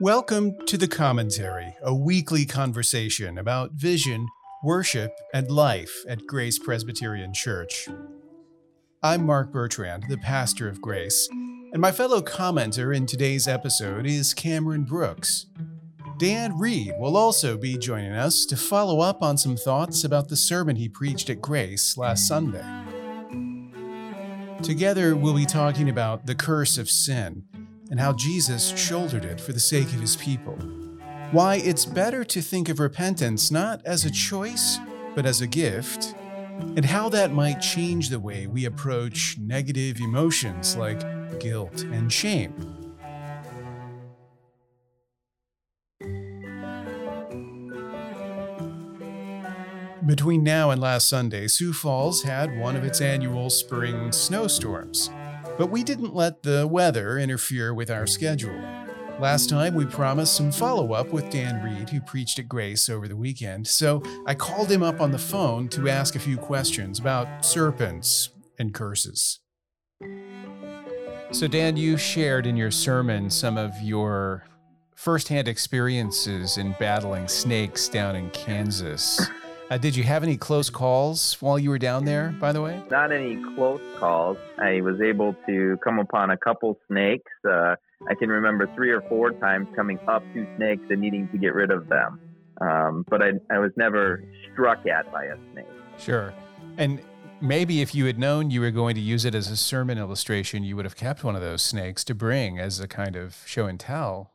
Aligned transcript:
Welcome 0.00 0.58
to 0.66 0.76
The 0.76 0.88
Commentary, 0.88 1.74
a 1.82 1.94
weekly 1.94 2.44
conversation 2.44 3.38
about 3.38 3.72
vision, 3.72 4.28
worship, 4.62 5.10
and 5.32 5.50
life 5.50 6.04
at 6.06 6.26
Grace 6.26 6.58
Presbyterian 6.58 7.32
Church. 7.32 7.88
I'm 9.02 9.24
Mark 9.24 9.50
Bertrand, 9.50 10.04
the 10.10 10.18
pastor 10.18 10.68
of 10.68 10.82
Grace, 10.82 11.30
and 11.72 11.78
my 11.78 11.92
fellow 11.92 12.20
commenter 12.20 12.94
in 12.94 13.06
today's 13.06 13.48
episode 13.48 14.04
is 14.04 14.34
Cameron 14.34 14.84
Brooks. 14.84 15.46
Dan 16.18 16.58
Reed 16.58 16.92
will 16.98 17.16
also 17.16 17.56
be 17.56 17.78
joining 17.78 18.12
us 18.12 18.44
to 18.46 18.56
follow 18.56 19.00
up 19.00 19.22
on 19.22 19.38
some 19.38 19.56
thoughts 19.56 20.04
about 20.04 20.28
the 20.28 20.36
sermon 20.36 20.76
he 20.76 20.90
preached 20.90 21.30
at 21.30 21.40
Grace 21.40 21.96
last 21.96 22.28
Sunday. 22.28 22.64
Together, 24.62 25.16
we'll 25.16 25.34
be 25.34 25.46
talking 25.46 25.88
about 25.88 26.26
the 26.26 26.34
curse 26.34 26.76
of 26.76 26.90
sin 26.90 27.44
and 27.90 28.00
how 28.00 28.12
Jesus 28.12 28.76
shouldered 28.76 29.24
it 29.24 29.40
for 29.40 29.52
the 29.52 29.60
sake 29.60 29.86
of 29.88 30.00
his 30.00 30.16
people. 30.16 30.56
Why 31.32 31.56
it's 31.56 31.84
better 31.84 32.24
to 32.24 32.40
think 32.40 32.68
of 32.68 32.78
repentance 32.78 33.50
not 33.50 33.84
as 33.84 34.04
a 34.04 34.10
choice, 34.10 34.78
but 35.14 35.26
as 35.26 35.40
a 35.40 35.46
gift, 35.46 36.14
and 36.76 36.84
how 36.84 37.08
that 37.10 37.32
might 37.32 37.60
change 37.60 38.08
the 38.08 38.20
way 38.20 38.46
we 38.46 38.64
approach 38.64 39.36
negative 39.38 40.00
emotions 40.00 40.76
like 40.76 41.00
guilt 41.40 41.82
and 41.82 42.12
shame. 42.12 42.54
Between 50.06 50.44
now 50.44 50.70
and 50.70 50.80
last 50.80 51.08
Sunday, 51.08 51.48
Sioux 51.48 51.72
Falls 51.72 52.22
had 52.22 52.56
one 52.60 52.76
of 52.76 52.84
its 52.84 53.00
annual 53.00 53.50
spring 53.50 54.12
snowstorms. 54.12 55.10
But 55.58 55.70
we 55.70 55.82
didn't 55.82 56.14
let 56.14 56.42
the 56.42 56.66
weather 56.66 57.18
interfere 57.18 57.72
with 57.72 57.90
our 57.90 58.06
schedule. 58.06 58.60
Last 59.18 59.48
time, 59.48 59.74
we 59.74 59.86
promised 59.86 60.36
some 60.36 60.52
follow 60.52 60.92
up 60.92 61.10
with 61.10 61.30
Dan 61.30 61.64
Reed, 61.64 61.88
who 61.88 62.00
preached 62.02 62.38
at 62.38 62.48
Grace 62.48 62.90
over 62.90 63.08
the 63.08 63.16
weekend, 63.16 63.66
so 63.66 64.02
I 64.26 64.34
called 64.34 64.70
him 64.70 64.82
up 64.82 65.00
on 65.00 65.10
the 65.10 65.18
phone 65.18 65.68
to 65.68 65.88
ask 65.88 66.14
a 66.14 66.18
few 66.18 66.36
questions 66.36 66.98
about 66.98 67.42
serpents 67.42 68.28
and 68.58 68.74
curses. 68.74 69.40
So, 71.30 71.48
Dan, 71.48 71.78
you 71.78 71.96
shared 71.96 72.46
in 72.46 72.58
your 72.58 72.70
sermon 72.70 73.30
some 73.30 73.56
of 73.56 73.72
your 73.80 74.44
firsthand 74.94 75.48
experiences 75.48 76.58
in 76.58 76.76
battling 76.78 77.26
snakes 77.26 77.88
down 77.88 78.16
in 78.16 78.28
Kansas. 78.30 79.26
Uh, 79.68 79.76
did 79.76 79.96
you 79.96 80.04
have 80.04 80.22
any 80.22 80.36
close 80.36 80.70
calls 80.70 81.34
while 81.40 81.58
you 81.58 81.70
were 81.70 81.78
down 81.78 82.04
there, 82.04 82.28
by 82.38 82.52
the 82.52 82.62
way? 82.62 82.80
Not 82.88 83.10
any 83.10 83.42
close 83.56 83.80
calls. 83.98 84.36
I 84.58 84.80
was 84.80 85.00
able 85.00 85.34
to 85.46 85.76
come 85.82 85.98
upon 85.98 86.30
a 86.30 86.36
couple 86.36 86.78
snakes. 86.86 87.32
Uh, 87.44 87.74
I 88.08 88.14
can 88.14 88.28
remember 88.28 88.70
three 88.76 88.90
or 88.90 89.00
four 89.08 89.32
times 89.32 89.66
coming 89.74 89.98
up 90.06 90.22
to 90.34 90.46
snakes 90.56 90.84
and 90.88 91.00
needing 91.00 91.28
to 91.30 91.38
get 91.38 91.52
rid 91.52 91.72
of 91.72 91.88
them. 91.88 92.20
Um, 92.60 93.04
but 93.08 93.22
I, 93.22 93.32
I 93.50 93.58
was 93.58 93.72
never 93.76 94.22
struck 94.52 94.86
at 94.86 95.10
by 95.10 95.24
a 95.24 95.36
snake. 95.52 95.66
Sure. 95.98 96.32
And 96.78 97.00
maybe 97.40 97.82
if 97.82 97.92
you 97.92 98.06
had 98.06 98.20
known 98.20 98.52
you 98.52 98.60
were 98.60 98.70
going 98.70 98.94
to 98.94 99.00
use 99.00 99.24
it 99.24 99.34
as 99.34 99.50
a 99.50 99.56
sermon 99.56 99.98
illustration, 99.98 100.62
you 100.62 100.76
would 100.76 100.84
have 100.84 100.96
kept 100.96 101.24
one 101.24 101.34
of 101.34 101.42
those 101.42 101.62
snakes 101.62 102.04
to 102.04 102.14
bring 102.14 102.60
as 102.60 102.78
a 102.78 102.86
kind 102.86 103.16
of 103.16 103.42
show 103.46 103.66
and 103.66 103.80
tell. 103.80 104.32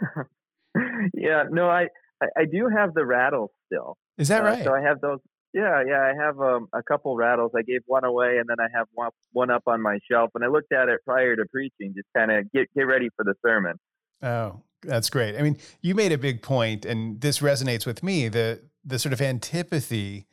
yeah, 1.14 1.44
no, 1.48 1.70
I, 1.70 1.86
I, 2.20 2.26
I 2.38 2.44
do 2.50 2.68
have 2.76 2.92
the 2.94 3.06
rattles 3.06 3.50
still. 3.74 3.96
Is 4.18 4.28
that 4.28 4.42
Uh, 4.42 4.44
right? 4.44 4.64
so 4.64 4.74
I 4.74 4.80
have 4.80 5.00
those. 5.00 5.18
Yeah, 5.52 5.84
yeah, 5.86 6.00
I 6.00 6.14
have 6.20 6.40
um, 6.40 6.66
a 6.72 6.82
couple 6.82 7.14
rattles. 7.16 7.52
I 7.56 7.62
gave 7.62 7.82
one 7.86 8.04
away, 8.04 8.38
and 8.38 8.48
then 8.48 8.56
I 8.58 8.66
have 8.76 8.88
one, 8.92 9.10
one 9.32 9.50
up 9.50 9.62
on 9.66 9.80
my 9.80 10.00
shelf. 10.10 10.30
And 10.34 10.42
I 10.44 10.48
looked 10.48 10.72
at 10.72 10.88
it 10.88 11.00
prior 11.04 11.36
to 11.36 11.44
preaching, 11.46 11.94
just 11.94 12.08
kind 12.16 12.32
of 12.32 12.50
get 12.52 12.66
get 12.74 12.82
ready 12.82 13.08
for 13.16 13.24
the 13.24 13.34
sermon. 13.40 13.78
Oh, 14.20 14.62
that's 14.82 15.10
great. 15.10 15.36
I 15.36 15.42
mean, 15.42 15.56
you 15.80 15.94
made 15.94 16.10
a 16.10 16.18
big 16.18 16.42
point, 16.42 16.84
and 16.84 17.20
this 17.20 17.38
resonates 17.38 17.86
with 17.86 18.02
me 18.02 18.28
the 18.28 18.62
the 18.84 18.98
sort 18.98 19.12
of 19.12 19.20
antipathy 19.20 20.26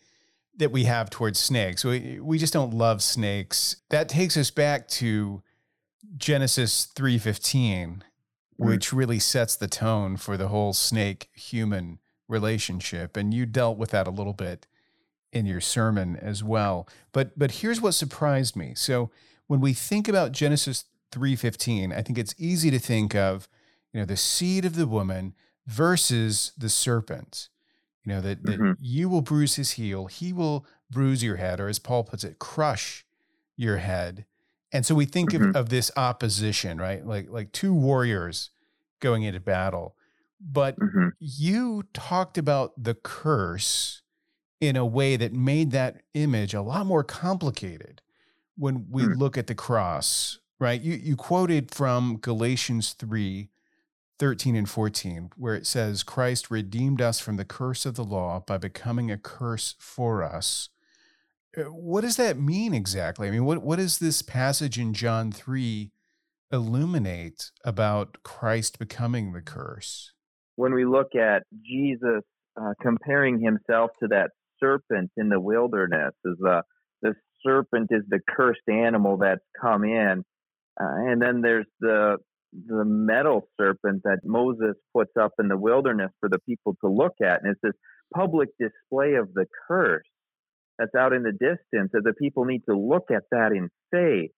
that 0.57 0.71
we 0.71 0.85
have 0.85 1.09
towards 1.11 1.39
snakes. 1.39 1.85
We 1.85 2.19
we 2.19 2.39
just 2.39 2.53
don't 2.53 2.73
love 2.73 3.03
snakes. 3.03 3.77
That 3.91 4.09
takes 4.09 4.35
us 4.37 4.49
back 4.49 4.87
to 4.89 5.43
Genesis 6.17 6.85
three 6.85 7.19
fifteen, 7.19 8.03
which 8.57 8.91
really 8.91 9.19
sets 9.19 9.55
the 9.55 9.67
tone 9.67 10.17
for 10.17 10.35
the 10.35 10.47
whole 10.47 10.73
snake 10.73 11.29
human 11.33 11.99
relationship. 12.31 13.15
And 13.17 13.33
you 13.33 13.45
dealt 13.45 13.77
with 13.77 13.91
that 13.91 14.07
a 14.07 14.11
little 14.11 14.33
bit 14.33 14.65
in 15.31 15.45
your 15.45 15.61
sermon 15.61 16.15
as 16.17 16.43
well. 16.43 16.87
But 17.11 17.37
but 17.37 17.51
here's 17.51 17.81
what 17.81 17.93
surprised 17.93 18.55
me. 18.55 18.73
So 18.75 19.11
when 19.47 19.61
we 19.61 19.73
think 19.73 20.07
about 20.07 20.31
Genesis 20.31 20.85
3:15, 21.11 21.93
I 21.93 22.01
think 22.01 22.17
it's 22.17 22.35
easy 22.37 22.71
to 22.71 22.79
think 22.79 23.15
of, 23.15 23.47
you 23.93 23.99
know, 23.99 24.05
the 24.05 24.17
seed 24.17 24.65
of 24.65 24.75
the 24.75 24.87
woman 24.87 25.35
versus 25.67 26.51
the 26.57 26.69
serpent. 26.69 27.49
You 28.03 28.13
know, 28.13 28.21
that, 28.21 28.45
that 28.45 28.59
Mhm. 28.59 28.75
you 28.79 29.09
will 29.09 29.21
bruise 29.21 29.55
his 29.55 29.71
heel, 29.71 30.07
he 30.07 30.33
will 30.33 30.65
bruise 30.89 31.21
your 31.23 31.35
head, 31.35 31.59
or 31.59 31.67
as 31.67 31.77
Paul 31.79 32.03
puts 32.03 32.23
it, 32.23 32.39
crush 32.39 33.05
your 33.55 33.77
head. 33.77 34.25
And 34.71 34.85
so 34.85 34.95
we 34.95 35.05
think 35.05 35.31
Mhm. 35.31 35.49
of, 35.51 35.55
of 35.55 35.69
this 35.69 35.91
opposition, 35.95 36.79
right? 36.79 37.05
Like 37.05 37.29
like 37.29 37.51
two 37.51 37.73
warriors 37.73 38.49
going 38.99 39.23
into 39.23 39.39
battle. 39.39 39.95
But 40.41 40.75
hmm 40.79 41.09
you 41.19 41.83
talked 41.93 42.37
about 42.37 42.73
the 42.81 42.95
curse 42.95 44.01
in 44.59 44.75
a 44.75 44.85
way 44.85 45.15
that 45.15 45.33
made 45.33 45.71
that 45.71 46.01
image 46.13 46.53
a 46.53 46.61
lot 46.61 46.85
more 46.85 47.03
complicated 47.03 48.01
when 48.57 48.87
we 48.89 49.05
Hmm. 49.05 49.13
look 49.13 49.37
at 49.37 49.47
the 49.47 49.55
cross, 49.55 50.39
right? 50.59 50.81
You, 50.81 50.93
you 50.93 51.15
quoted 51.15 51.71
from 51.73 52.17
Galatians 52.17 52.93
3 52.93 53.49
13 54.19 54.55
and 54.55 54.69
14, 54.69 55.31
where 55.35 55.55
it 55.55 55.65
says, 55.65 56.03
Christ 56.03 56.51
redeemed 56.51 57.01
us 57.01 57.19
from 57.19 57.37
the 57.37 57.45
curse 57.45 57.85
of 57.87 57.95
the 57.95 58.03
law 58.03 58.39
by 58.45 58.57
becoming 58.59 59.09
a 59.09 59.17
curse 59.17 59.75
for 59.79 60.23
us. 60.23 60.69
Uh, 61.57 61.63
What 61.63 62.01
does 62.01 62.17
that 62.17 62.39
mean 62.39 62.73
exactly? 62.73 63.27
I 63.27 63.31
mean, 63.31 63.45
what, 63.45 63.63
what 63.63 63.77
does 63.77 63.99
this 63.99 64.21
passage 64.21 64.77
in 64.79 64.93
John 64.93 65.31
3 65.31 65.91
illuminate 66.51 67.51
about 67.65 68.23
Christ 68.23 68.77
becoming 68.79 69.33
the 69.33 69.41
curse? 69.41 70.13
When 70.61 70.75
we 70.75 70.85
look 70.85 71.15
at 71.15 71.41
Jesus 71.65 72.21
uh, 72.55 72.73
comparing 72.83 73.41
himself 73.41 73.89
to 73.99 74.09
that 74.09 74.29
serpent 74.59 75.09
in 75.17 75.27
the 75.27 75.39
wilderness, 75.39 76.13
as 76.23 76.37
the 76.37 76.61
the 77.01 77.15
serpent 77.43 77.87
is 77.89 78.03
the 78.07 78.19
cursed 78.29 78.69
animal 78.69 79.17
that's 79.17 79.41
come 79.59 79.83
in, 79.83 80.23
uh, 80.79 80.97
and 81.09 81.19
then 81.19 81.41
there's 81.41 81.65
the 81.79 82.17
the 82.67 82.85
metal 82.85 83.47
serpent 83.59 84.03
that 84.03 84.19
Moses 84.23 84.75
puts 84.95 85.13
up 85.19 85.31
in 85.39 85.47
the 85.47 85.57
wilderness 85.57 86.11
for 86.19 86.29
the 86.29 86.37
people 86.47 86.75
to 86.81 86.91
look 86.91 87.15
at, 87.23 87.41
and 87.41 87.53
it's 87.53 87.61
this 87.63 87.79
public 88.13 88.49
display 88.59 89.15
of 89.15 89.33
the 89.33 89.47
curse 89.67 90.05
that's 90.77 90.93
out 90.93 91.11
in 91.11 91.23
the 91.23 91.31
distance 91.31 91.89
that 91.93 92.03
the 92.03 92.13
people 92.13 92.45
need 92.45 92.61
to 92.69 92.77
look 92.77 93.05
at 93.09 93.23
that 93.31 93.51
in 93.51 93.67
faith. 93.89 94.29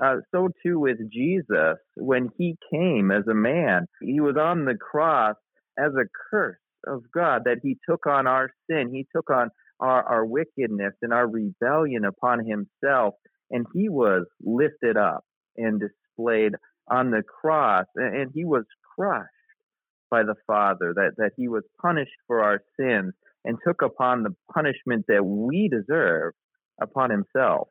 Uh, 0.00 0.18
so 0.32 0.48
too 0.64 0.78
with 0.78 0.98
Jesus, 1.10 1.78
when 1.96 2.28
he 2.38 2.54
came 2.72 3.10
as 3.10 3.26
a 3.28 3.34
man, 3.34 3.86
he 4.00 4.20
was 4.20 4.36
on 4.36 4.64
the 4.64 4.76
cross 4.76 5.34
as 5.78 5.92
a 5.94 6.08
curse 6.30 6.58
of 6.86 7.02
God 7.12 7.42
that 7.44 7.58
he 7.62 7.76
took 7.88 8.06
on 8.06 8.26
our 8.26 8.50
sin, 8.68 8.90
he 8.92 9.06
took 9.14 9.30
on 9.30 9.50
our, 9.80 10.02
our 10.02 10.24
wickedness 10.24 10.94
and 11.02 11.12
our 11.12 11.28
rebellion 11.28 12.04
upon 12.04 12.44
himself, 12.46 13.14
and 13.50 13.66
he 13.74 13.88
was 13.88 14.24
lifted 14.42 14.96
up 14.96 15.24
and 15.56 15.80
displayed 15.80 16.52
on 16.90 17.10
the 17.10 17.22
cross, 17.22 17.86
and, 17.96 18.16
and 18.16 18.30
he 18.34 18.44
was 18.44 18.64
crushed 18.96 19.28
by 20.10 20.22
the 20.22 20.36
Father, 20.46 20.92
that, 20.94 21.12
that 21.16 21.32
he 21.36 21.48
was 21.48 21.64
punished 21.82 22.12
for 22.26 22.42
our 22.42 22.60
sins 22.78 23.12
and 23.44 23.58
took 23.66 23.82
upon 23.82 24.22
the 24.22 24.34
punishment 24.52 25.04
that 25.08 25.24
we 25.24 25.68
deserve 25.68 26.32
upon 26.80 27.10
himself. 27.10 27.68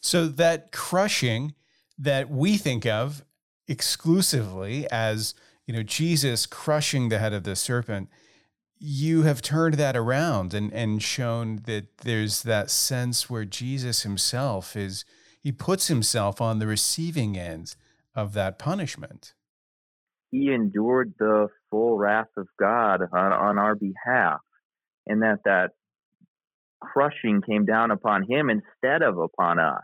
So 0.00 0.26
that 0.28 0.70
crushing 0.70 1.54
that 1.98 2.30
we 2.30 2.56
think 2.56 2.86
of 2.86 3.24
exclusively 3.66 4.86
as, 4.90 5.34
you 5.68 5.74
know, 5.74 5.82
Jesus 5.82 6.46
crushing 6.46 7.10
the 7.10 7.18
head 7.18 7.34
of 7.34 7.44
the 7.44 7.54
serpent, 7.54 8.08
you 8.78 9.22
have 9.24 9.42
turned 9.42 9.74
that 9.74 9.96
around 9.96 10.54
and, 10.54 10.72
and 10.72 11.02
shown 11.02 11.60
that 11.66 11.98
there's 11.98 12.42
that 12.44 12.70
sense 12.70 13.28
where 13.28 13.44
Jesus 13.44 14.02
himself 14.02 14.74
is, 14.74 15.04
he 15.38 15.52
puts 15.52 15.88
himself 15.88 16.40
on 16.40 16.58
the 16.58 16.66
receiving 16.66 17.36
end 17.36 17.76
of 18.14 18.32
that 18.32 18.58
punishment. 18.58 19.34
he 20.30 20.52
endured 20.52 21.14
the 21.18 21.48
full 21.70 21.96
wrath 21.98 22.28
of 22.36 22.48
God 22.58 23.02
on, 23.12 23.32
on 23.32 23.58
our 23.58 23.74
behalf, 23.74 24.40
and 25.06 25.22
that 25.22 25.40
that 25.44 25.70
crushing 26.80 27.42
came 27.42 27.64
down 27.64 27.90
upon 27.90 28.24
him 28.28 28.50
instead 28.50 29.02
of 29.02 29.18
upon 29.18 29.58
us. 29.58 29.82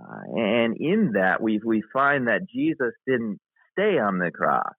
Uh, 0.00 0.20
and 0.36 0.76
in 0.76 1.12
that, 1.14 1.42
we 1.42 1.60
we 1.64 1.82
find 1.92 2.28
that 2.28 2.46
Jesus 2.48 2.92
didn't 3.06 3.40
stay 3.72 3.98
on 3.98 4.18
the 4.18 4.30
cross, 4.30 4.74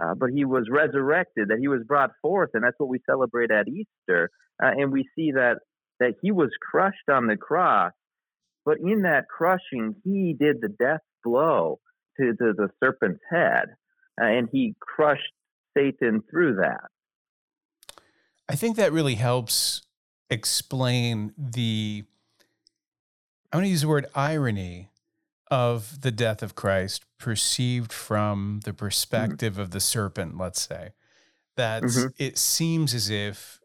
uh, 0.00 0.14
but 0.14 0.30
he 0.30 0.44
was 0.44 0.68
resurrected, 0.70 1.48
that 1.48 1.58
he 1.58 1.68
was 1.68 1.82
brought 1.86 2.10
forth, 2.22 2.50
and 2.54 2.62
that's 2.62 2.78
what 2.78 2.88
we 2.88 3.00
celebrate 3.04 3.50
at 3.50 3.66
Easter. 3.68 4.30
Uh, 4.62 4.70
and 4.76 4.92
we 4.92 5.08
see 5.16 5.32
that 5.32 5.58
that 6.00 6.14
he 6.22 6.30
was 6.30 6.50
crushed 6.60 7.08
on 7.10 7.26
the 7.26 7.36
cross, 7.36 7.92
but 8.64 8.78
in 8.78 9.02
that 9.02 9.24
crushing, 9.28 9.96
he 10.04 10.36
did 10.38 10.60
the 10.60 10.68
death 10.68 11.00
blow 11.24 11.80
to, 12.18 12.34
to 12.36 12.52
the 12.56 12.68
serpent's 12.78 13.20
head. 13.30 13.74
uh, 14.20 14.26
and 14.26 14.48
he 14.52 14.74
crushed 14.80 15.32
Satan 15.76 16.22
through 16.30 16.56
that. 16.56 16.88
I 18.48 18.54
think 18.54 18.76
that 18.76 18.92
really 18.92 19.16
helps 19.16 19.82
explain 20.30 21.32
the, 21.36 22.04
I 23.52 23.56
want 23.56 23.66
to 23.66 23.70
use 23.70 23.82
the 23.82 23.88
word 23.88 24.06
irony 24.14 24.90
of 25.50 26.00
the 26.02 26.10
death 26.10 26.42
of 26.42 26.54
Christ 26.54 27.04
perceived 27.18 27.92
from 27.92 28.60
the 28.64 28.70
mm-hmm. 28.70 28.76
perspective 28.76 29.54
mm-hmm. 29.54 29.62
of 29.62 29.70
the 29.70 29.80
serpent, 29.80 30.36
let's 30.38 30.60
say. 30.60 30.90
That 31.56 31.82
mm-hmm. 31.82 32.08
it 32.18 32.38
seems 32.38 32.94
as 32.94 33.10
if 33.10 33.60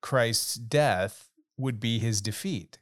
Christ's 0.00 0.54
death 0.54 1.30
would 1.56 1.80
be 1.80 1.98
his 1.98 2.20
defeat. 2.20 2.78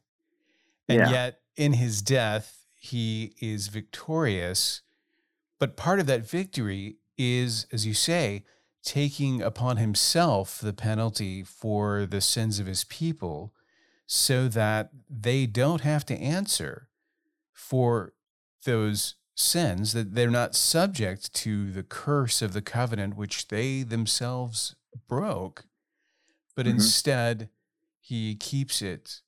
And 0.88 0.98
yeah. 0.98 1.10
yet, 1.10 1.40
in 1.56 1.74
his 1.74 2.02
death, 2.02 2.66
he 2.74 3.34
is 3.40 3.68
victorious. 3.68 4.82
But 5.58 5.76
part 5.76 6.00
of 6.00 6.06
that 6.06 6.28
victory 6.28 6.96
is, 7.16 7.66
as 7.72 7.86
you 7.86 7.94
say, 7.94 8.44
taking 8.82 9.42
upon 9.42 9.78
himself 9.78 10.60
the 10.60 10.72
penalty 10.72 11.42
for 11.42 12.06
the 12.06 12.20
sins 12.20 12.60
of 12.60 12.66
his 12.66 12.84
people 12.84 13.52
so 14.06 14.46
that 14.46 14.90
they 15.10 15.46
don't 15.46 15.80
have 15.80 16.06
to 16.06 16.14
answer 16.14 16.88
for 17.52 18.12
those 18.66 19.14
sins, 19.34 19.94
that 19.94 20.14
they're 20.14 20.30
not 20.30 20.54
subject 20.54 21.34
to 21.34 21.72
the 21.72 21.82
curse 21.82 22.42
of 22.42 22.52
the 22.52 22.62
covenant 22.62 23.16
which 23.16 23.48
they 23.48 23.82
themselves 23.82 24.76
broke, 25.08 25.64
but 26.54 26.66
mm-hmm. 26.66 26.74
instead 26.74 27.48
he 28.00 28.34
keeps 28.34 28.82
it 28.82 29.22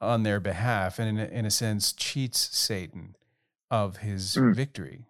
on 0.00 0.22
their 0.22 0.40
behalf 0.40 0.98
and, 0.98 1.08
in 1.08 1.18
a, 1.18 1.28
in 1.30 1.46
a 1.46 1.50
sense, 1.50 1.92
cheats 1.92 2.56
Satan 2.56 3.16
of 3.70 3.98
his 3.98 4.36
mm. 4.36 4.54
victory. 4.54 5.06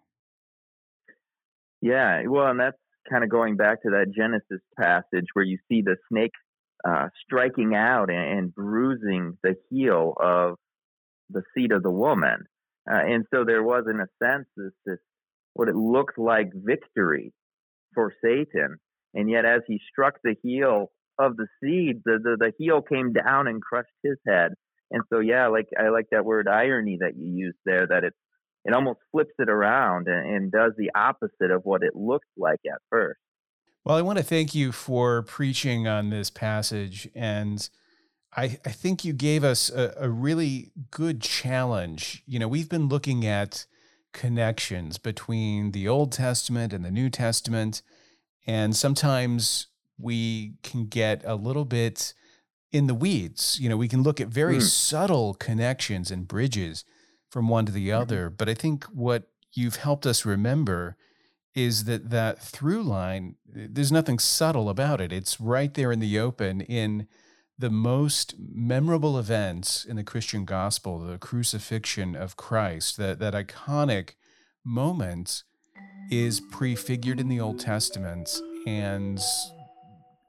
Yeah, 1.81 2.23
well, 2.27 2.47
and 2.47 2.59
that's 2.59 2.77
kind 3.09 3.23
of 3.23 3.29
going 3.29 3.57
back 3.57 3.83
to 3.83 3.91
that 3.91 4.11
Genesis 4.15 4.61
passage 4.79 5.27
where 5.33 5.45
you 5.45 5.59
see 5.69 5.81
the 5.81 5.97
snake 6.09 6.31
uh, 6.87 7.09
striking 7.23 7.75
out 7.75 8.09
and, 8.09 8.39
and, 8.39 8.55
bruising 8.55 9.37
the 9.43 9.55
heel 9.69 10.13
of 10.19 10.55
the 11.29 11.43
seed 11.53 11.71
of 11.71 11.83
the 11.83 11.91
woman. 11.91 12.45
Uh, 12.89 12.97
and 12.97 13.25
so 13.33 13.43
there 13.43 13.63
was, 13.63 13.85
in 13.89 13.99
a 13.99 14.07
sense, 14.23 14.47
this, 14.55 14.73
this 14.85 14.99
what 15.53 15.69
it 15.69 15.75
looked 15.75 16.17
like 16.17 16.51
victory 16.53 17.33
for 17.93 18.13
Satan. 18.23 18.77
And 19.13 19.29
yet, 19.29 19.45
as 19.45 19.61
he 19.67 19.79
struck 19.89 20.15
the 20.23 20.35
heel 20.43 20.91
of 21.17 21.37
the 21.37 21.47
seed, 21.63 22.01
the, 22.03 22.19
the, 22.21 22.35
the 22.37 22.51
heel 22.57 22.81
came 22.81 23.13
down 23.13 23.47
and 23.47 23.61
crushed 23.61 23.87
his 24.03 24.17
head. 24.27 24.53
And 24.91 25.03
so, 25.11 25.19
yeah, 25.19 25.47
like 25.47 25.67
I 25.79 25.89
like 25.89 26.07
that 26.11 26.25
word 26.25 26.47
irony 26.47 26.97
that 26.99 27.17
you 27.17 27.31
used 27.33 27.57
there, 27.65 27.87
that 27.87 28.03
it, 28.03 28.13
it 28.65 28.73
almost 28.73 28.99
flips 29.11 29.33
it 29.39 29.49
around 29.49 30.07
and, 30.07 30.35
and 30.35 30.51
does 30.51 30.73
the 30.77 30.91
opposite 30.93 31.51
of 31.51 31.61
what 31.63 31.83
it 31.83 31.95
looked 31.95 32.25
like 32.37 32.59
at 32.65 32.79
first. 32.91 33.19
Well, 33.83 33.95
I 33.95 34.01
want 34.01 34.17
to 34.17 34.23
thank 34.23 34.53
you 34.53 34.71
for 34.71 35.21
preaching 35.21 35.87
on 35.87 36.09
this 36.09 36.29
passage. 36.29 37.07
And 37.15 37.67
I, 38.35 38.57
I 38.65 38.71
think 38.71 39.05
you 39.05 39.13
gave 39.13 39.43
us 39.43 39.69
a, 39.69 39.93
a 39.97 40.09
really 40.09 40.71
good 40.91 41.21
challenge. 41.21 42.23
You 42.25 42.39
know, 42.39 42.47
we've 42.47 42.69
been 42.69 42.89
looking 42.89 43.25
at 43.25 43.65
connections 44.13 44.97
between 44.97 45.71
the 45.71 45.87
Old 45.87 46.11
Testament 46.11 46.73
and 46.73 46.83
the 46.83 46.91
New 46.91 47.09
Testament. 47.09 47.81
And 48.45 48.75
sometimes 48.75 49.67
we 49.97 50.55
can 50.63 50.85
get 50.85 51.21
a 51.25 51.35
little 51.35 51.65
bit 51.65 52.13
in 52.71 52.87
the 52.87 52.93
weeds. 52.93 53.57
You 53.59 53.69
know, 53.69 53.77
we 53.77 53.87
can 53.87 54.03
look 54.03 54.19
at 54.19 54.27
very 54.27 54.57
mm. 54.57 54.61
subtle 54.61 55.33
connections 55.33 56.11
and 56.11 56.27
bridges 56.27 56.83
from 57.29 57.47
one 57.47 57.65
to 57.65 57.71
the 57.71 57.89
mm-hmm. 57.89 58.01
other. 58.01 58.29
But 58.29 58.49
I 58.49 58.53
think 58.53 58.85
what 58.85 59.29
you've 59.53 59.77
helped 59.77 60.05
us 60.05 60.25
remember 60.25 60.97
is 61.53 61.85
that 61.85 62.09
that 62.09 62.41
through 62.41 62.83
line, 62.83 63.35
there's 63.45 63.91
nothing 63.91 64.19
subtle 64.19 64.69
about 64.69 64.99
it. 64.99 65.13
It's 65.13 65.39
right 65.39 65.73
there 65.73 65.91
in 65.91 65.99
the 65.99 66.19
open 66.19 66.59
in 66.61 67.07
the 67.57 67.69
most 67.69 68.35
memorable 68.37 69.17
events 69.17 69.85
in 69.85 69.95
the 69.95 70.03
Christian 70.03 70.45
gospel, 70.45 70.99
the 70.99 71.17
crucifixion 71.17 72.15
of 72.15 72.35
Christ, 72.35 72.97
that, 72.97 73.19
that 73.19 73.33
iconic 73.33 74.11
moment 74.63 75.43
is 76.11 76.39
prefigured 76.39 77.19
in 77.19 77.29
the 77.29 77.39
Old 77.39 77.59
Testament 77.59 78.29
and 78.67 79.19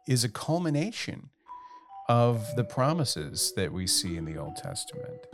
is 0.06 0.25
a 0.25 0.28
culmination 0.28 1.31
of 2.08 2.55
the 2.55 2.64
promises 2.64 3.52
that 3.56 3.73
we 3.73 3.87
see 3.87 4.17
in 4.17 4.25
the 4.25 4.37
Old 4.37 4.56
Testament. 4.56 5.26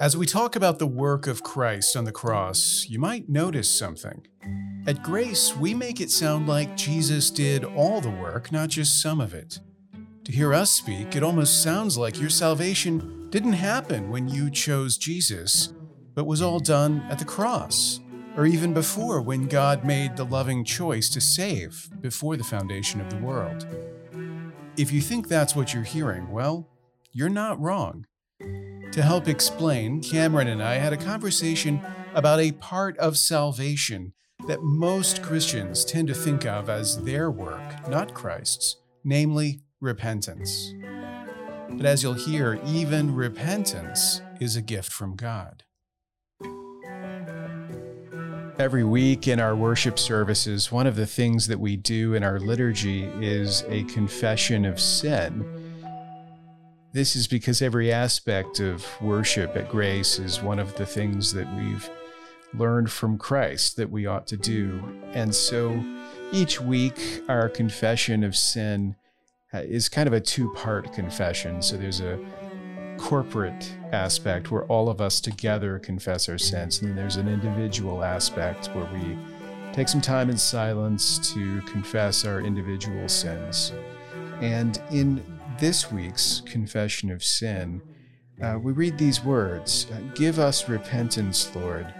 As 0.00 0.16
we 0.16 0.24
talk 0.24 0.56
about 0.56 0.78
the 0.78 0.86
work 0.86 1.26
of 1.26 1.42
Christ 1.42 1.94
on 1.94 2.04
the 2.04 2.10
cross, 2.10 2.86
you 2.88 2.98
might 2.98 3.28
notice 3.28 3.68
something. 3.68 4.26
At 4.86 5.02
Grace, 5.02 5.54
we 5.54 5.74
make 5.74 6.00
it 6.00 6.10
sound 6.10 6.48
like 6.48 6.74
Jesus 6.74 7.30
did 7.30 7.64
all 7.64 8.00
the 8.00 8.08
work, 8.08 8.50
not 8.50 8.70
just 8.70 9.02
some 9.02 9.20
of 9.20 9.34
it. 9.34 9.58
To 10.24 10.32
hear 10.32 10.54
us 10.54 10.70
speak, 10.70 11.16
it 11.16 11.22
almost 11.22 11.62
sounds 11.62 11.98
like 11.98 12.18
your 12.18 12.30
salvation 12.30 13.28
didn't 13.28 13.52
happen 13.52 14.08
when 14.08 14.26
you 14.26 14.48
chose 14.48 14.96
Jesus, 14.96 15.74
but 16.14 16.24
was 16.26 16.40
all 16.40 16.60
done 16.60 17.04
at 17.10 17.18
the 17.18 17.26
cross, 17.26 18.00
or 18.38 18.46
even 18.46 18.72
before 18.72 19.20
when 19.20 19.48
God 19.48 19.84
made 19.84 20.16
the 20.16 20.24
loving 20.24 20.64
choice 20.64 21.10
to 21.10 21.20
save 21.20 21.90
before 22.00 22.38
the 22.38 22.44
foundation 22.44 23.02
of 23.02 23.10
the 23.10 23.18
world. 23.18 23.66
If 24.78 24.92
you 24.92 25.02
think 25.02 25.28
that's 25.28 25.54
what 25.54 25.74
you're 25.74 25.82
hearing, 25.82 26.30
well, 26.30 26.70
you're 27.12 27.28
not 27.28 27.60
wrong. 27.60 28.06
To 28.92 29.02
help 29.02 29.28
explain, 29.28 30.02
Cameron 30.02 30.48
and 30.48 30.60
I 30.60 30.74
had 30.74 30.92
a 30.92 30.96
conversation 30.96 31.80
about 32.12 32.40
a 32.40 32.50
part 32.50 32.98
of 32.98 33.16
salvation 33.16 34.14
that 34.48 34.62
most 34.62 35.22
Christians 35.22 35.84
tend 35.84 36.08
to 36.08 36.14
think 36.14 36.44
of 36.44 36.68
as 36.68 37.00
their 37.04 37.30
work, 37.30 37.88
not 37.88 38.14
Christ's, 38.14 38.78
namely 39.04 39.60
repentance. 39.80 40.74
But 41.68 41.86
as 41.86 42.02
you'll 42.02 42.14
hear, 42.14 42.60
even 42.66 43.14
repentance 43.14 44.22
is 44.40 44.56
a 44.56 44.62
gift 44.62 44.90
from 44.92 45.14
God. 45.14 45.62
Every 48.58 48.82
week 48.82 49.28
in 49.28 49.38
our 49.38 49.54
worship 49.54 50.00
services, 50.00 50.72
one 50.72 50.88
of 50.88 50.96
the 50.96 51.06
things 51.06 51.46
that 51.46 51.60
we 51.60 51.76
do 51.76 52.14
in 52.14 52.24
our 52.24 52.40
liturgy 52.40 53.04
is 53.20 53.62
a 53.68 53.84
confession 53.84 54.64
of 54.64 54.80
sin. 54.80 55.59
This 56.92 57.14
is 57.14 57.28
because 57.28 57.62
every 57.62 57.92
aspect 57.92 58.58
of 58.58 58.84
worship 59.00 59.54
at 59.56 59.70
Grace 59.70 60.18
is 60.18 60.42
one 60.42 60.58
of 60.58 60.74
the 60.74 60.84
things 60.84 61.32
that 61.32 61.46
we've 61.56 61.88
learned 62.52 62.90
from 62.90 63.16
Christ 63.16 63.76
that 63.76 63.90
we 63.90 64.06
ought 64.06 64.26
to 64.26 64.36
do. 64.36 64.82
And 65.12 65.32
so 65.32 65.84
each 66.32 66.60
week, 66.60 67.22
our 67.28 67.48
confession 67.48 68.24
of 68.24 68.34
sin 68.34 68.96
uh, 69.54 69.58
is 69.58 69.88
kind 69.88 70.08
of 70.08 70.12
a 70.12 70.20
two 70.20 70.52
part 70.54 70.92
confession. 70.92 71.62
So 71.62 71.76
there's 71.76 72.00
a 72.00 72.18
corporate 72.98 73.72
aspect 73.92 74.50
where 74.50 74.64
all 74.64 74.88
of 74.88 75.00
us 75.00 75.20
together 75.20 75.78
confess 75.78 76.28
our 76.28 76.38
sins, 76.38 76.80
and 76.80 76.90
then 76.90 76.96
there's 76.96 77.16
an 77.16 77.28
individual 77.28 78.02
aspect 78.02 78.66
where 78.74 78.88
we 78.92 79.16
take 79.72 79.88
some 79.88 80.00
time 80.00 80.28
in 80.28 80.36
silence 80.36 81.32
to 81.34 81.60
confess 81.62 82.24
our 82.24 82.40
individual 82.40 83.08
sins. 83.08 83.72
And 84.40 84.82
in 84.90 85.22
this 85.60 85.92
week's 85.92 86.40
confession 86.46 87.10
of 87.10 87.22
sin, 87.22 87.82
uh, 88.42 88.58
we 88.60 88.72
read 88.72 88.96
these 88.96 89.22
words 89.22 89.86
uh, 89.92 90.00
Give 90.14 90.38
us 90.38 90.70
repentance, 90.70 91.54
Lord, 91.54 91.92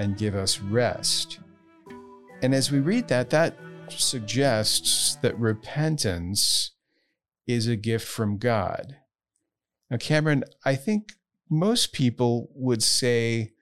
and 0.00 0.18
give 0.18 0.34
us 0.34 0.58
rest. 0.58 1.38
And 2.42 2.52
as 2.52 2.72
we 2.72 2.80
read 2.80 3.06
that, 3.08 3.30
that 3.30 3.56
suggests 3.88 5.14
that 5.22 5.38
repentance 5.38 6.72
is 7.46 7.68
a 7.68 7.76
gift 7.76 8.08
from 8.08 8.38
God. 8.38 8.96
Now, 9.88 9.98
Cameron, 9.98 10.42
I 10.64 10.74
think 10.74 11.12
most 11.48 11.92
people 11.92 12.50
would 12.54 12.82
say 12.82 13.52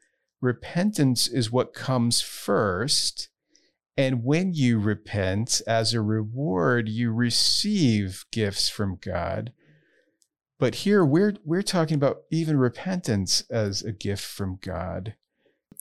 repentance 0.40 1.28
is 1.28 1.52
what 1.52 1.74
comes 1.74 2.22
first 2.22 3.28
and 3.96 4.24
when 4.24 4.54
you 4.54 4.78
repent 4.78 5.62
as 5.66 5.94
a 5.94 6.00
reward, 6.00 6.88
you 6.88 7.12
receive 7.12 8.24
gifts 8.32 8.68
from 8.68 8.98
God. 9.00 9.52
But 10.58 10.76
here 10.76 11.04
we're 11.04 11.34
we're 11.44 11.62
talking 11.62 11.96
about 11.96 12.22
even 12.30 12.56
repentance 12.56 13.42
as 13.50 13.82
a 13.82 13.92
gift 13.92 14.24
from 14.24 14.58
God. 14.60 15.14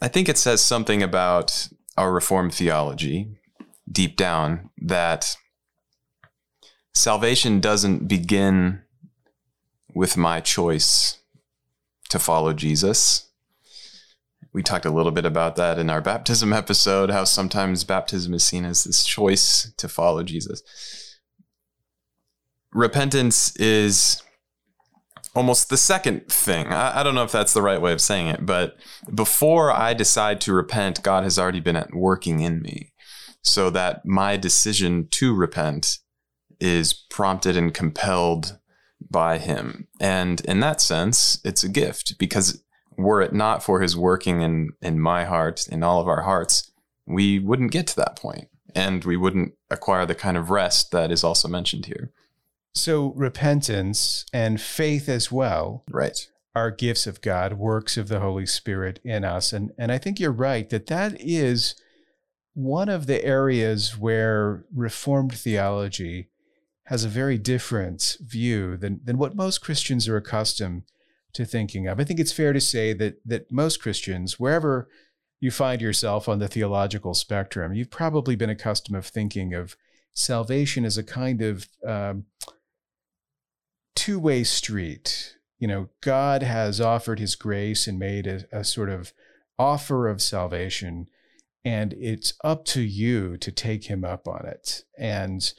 I 0.01 0.07
think 0.07 0.27
it 0.27 0.37
says 0.37 0.61
something 0.61 1.01
about 1.01 1.69
our 1.97 2.11
reformed 2.11 2.53
theology 2.53 3.37
deep 3.91 4.15
down 4.15 4.69
that 4.77 5.35
salvation 6.93 7.59
doesn't 7.59 8.07
begin 8.07 8.81
with 9.93 10.17
my 10.17 10.39
choice 10.39 11.19
to 12.09 12.19
follow 12.19 12.53
Jesus 12.53 13.29
we 14.53 14.61
talked 14.61 14.85
a 14.85 14.91
little 14.91 15.11
bit 15.11 15.25
about 15.25 15.55
that 15.55 15.79
in 15.79 15.89
our 15.89 16.01
baptism 16.01 16.53
episode, 16.53 17.09
how 17.09 17.23
sometimes 17.23 17.83
baptism 17.83 18.33
is 18.33 18.43
seen 18.43 18.65
as 18.65 18.83
this 18.83 19.03
choice 19.03 19.73
to 19.77 19.87
follow 19.87 20.23
Jesus. 20.23 20.61
Repentance 22.71 23.55
is 23.57 24.21
almost 25.35 25.69
the 25.69 25.77
second 25.77 26.27
thing. 26.27 26.67
I, 26.67 26.99
I, 26.99 27.03
don't 27.03 27.15
know 27.15 27.23
if 27.23 27.31
that's 27.31 27.53
the 27.53 27.61
right 27.61 27.81
way 27.81 27.91
of 27.91 28.01
saying 28.01 28.27
it, 28.27 28.45
but 28.45 28.77
before 29.13 29.71
I 29.71 29.93
decide 29.95 30.39
to 30.41 30.53
repent, 30.53 31.01
God 31.01 31.23
has 31.23 31.39
already 31.39 31.59
been 31.59 31.75
at 31.75 31.95
working 31.95 32.39
in 32.41 32.61
me 32.61 32.93
so 33.41 33.69
that 33.71 34.05
my 34.05 34.37
decision 34.37 35.07
to 35.11 35.33
repent 35.33 35.97
is 36.59 36.93
prompted 36.93 37.57
and 37.57 37.73
compelled 37.73 38.59
by 39.09 39.39
him. 39.39 39.87
And 39.99 40.41
in 40.41 40.59
that 40.59 40.81
sense, 40.81 41.39
it's 41.43 41.63
a 41.63 41.69
gift 41.69 42.17
because 42.19 42.63
were 42.97 43.21
it 43.21 43.33
not 43.33 43.63
for 43.63 43.81
his 43.81 43.95
working 43.95 44.41
in, 44.41 44.69
in 44.81 44.99
my 44.99 45.25
heart, 45.25 45.67
in 45.67 45.83
all 45.83 45.99
of 45.99 46.07
our 46.07 46.21
hearts, 46.21 46.71
we 47.05 47.39
wouldn't 47.39 47.71
get 47.71 47.87
to 47.87 47.95
that 47.97 48.15
point 48.15 48.47
and 48.75 49.03
we 49.03 49.17
wouldn't 49.17 49.53
acquire 49.69 50.05
the 50.05 50.15
kind 50.15 50.37
of 50.37 50.49
rest 50.49 50.91
that 50.91 51.11
is 51.11 51.23
also 51.23 51.47
mentioned 51.47 51.85
here. 51.85 52.11
So, 52.73 53.13
repentance 53.15 54.25
and 54.33 54.59
faith 54.59 55.07
as 55.07 55.31
well. 55.31 55.83
Right. 55.89 56.27
Are 56.55 56.71
gifts 56.71 57.07
of 57.07 57.21
God, 57.21 57.53
works 57.53 57.97
of 57.97 58.07
the 58.07 58.19
Holy 58.19 58.45
Spirit 58.45 58.99
in 59.03 59.23
us. 59.23 59.53
And, 59.53 59.71
and 59.77 59.91
I 59.91 59.97
think 59.97 60.19
you're 60.19 60.31
right 60.31 60.69
that 60.69 60.87
that 60.87 61.19
is 61.19 61.75
one 62.53 62.89
of 62.89 63.07
the 63.07 63.23
areas 63.23 63.97
where 63.97 64.65
Reformed 64.73 65.33
theology 65.33 66.29
has 66.85 67.03
a 67.03 67.09
very 67.09 67.37
different 67.37 68.17
view 68.21 68.77
than, 68.77 69.01
than 69.03 69.17
what 69.17 69.35
most 69.35 69.59
Christians 69.59 70.07
are 70.07 70.17
accustomed 70.17 70.83
to 71.33 71.45
thinking 71.45 71.87
of. 71.87 71.99
I 71.99 72.03
think 72.03 72.19
it's 72.19 72.31
fair 72.31 72.53
to 72.53 72.61
say 72.61 72.93
that 72.93 73.15
that 73.25 73.51
most 73.51 73.81
Christians, 73.81 74.39
wherever 74.39 74.87
you 75.39 75.51
find 75.51 75.81
yourself 75.81 76.29
on 76.29 76.39
the 76.39 76.47
theological 76.47 77.13
spectrum, 77.13 77.73
you've 77.73 77.91
probably 77.91 78.35
been 78.35 78.49
accustomed 78.49 78.97
of 78.97 79.05
thinking 79.05 79.53
of 79.53 79.75
salvation 80.13 80.85
as 80.85 80.97
a 80.97 81.03
kind 81.03 81.41
of 81.41 81.67
um, 81.85 82.25
two-way 83.95 84.43
street. 84.43 85.37
You 85.59 85.67
know, 85.67 85.89
God 86.01 86.43
has 86.43 86.79
offered 86.79 87.19
His 87.19 87.35
grace 87.35 87.87
and 87.87 87.99
made 87.99 88.27
a, 88.27 88.45
a 88.51 88.63
sort 88.63 88.89
of 88.89 89.13
offer 89.57 90.07
of 90.07 90.21
salvation, 90.21 91.07
and 91.65 91.93
it's 91.93 92.33
up 92.43 92.65
to 92.65 92.81
you 92.81 93.37
to 93.37 93.51
take 93.51 93.85
Him 93.85 94.03
up 94.03 94.27
on 94.27 94.45
it. 94.45 94.83
And 94.97 95.53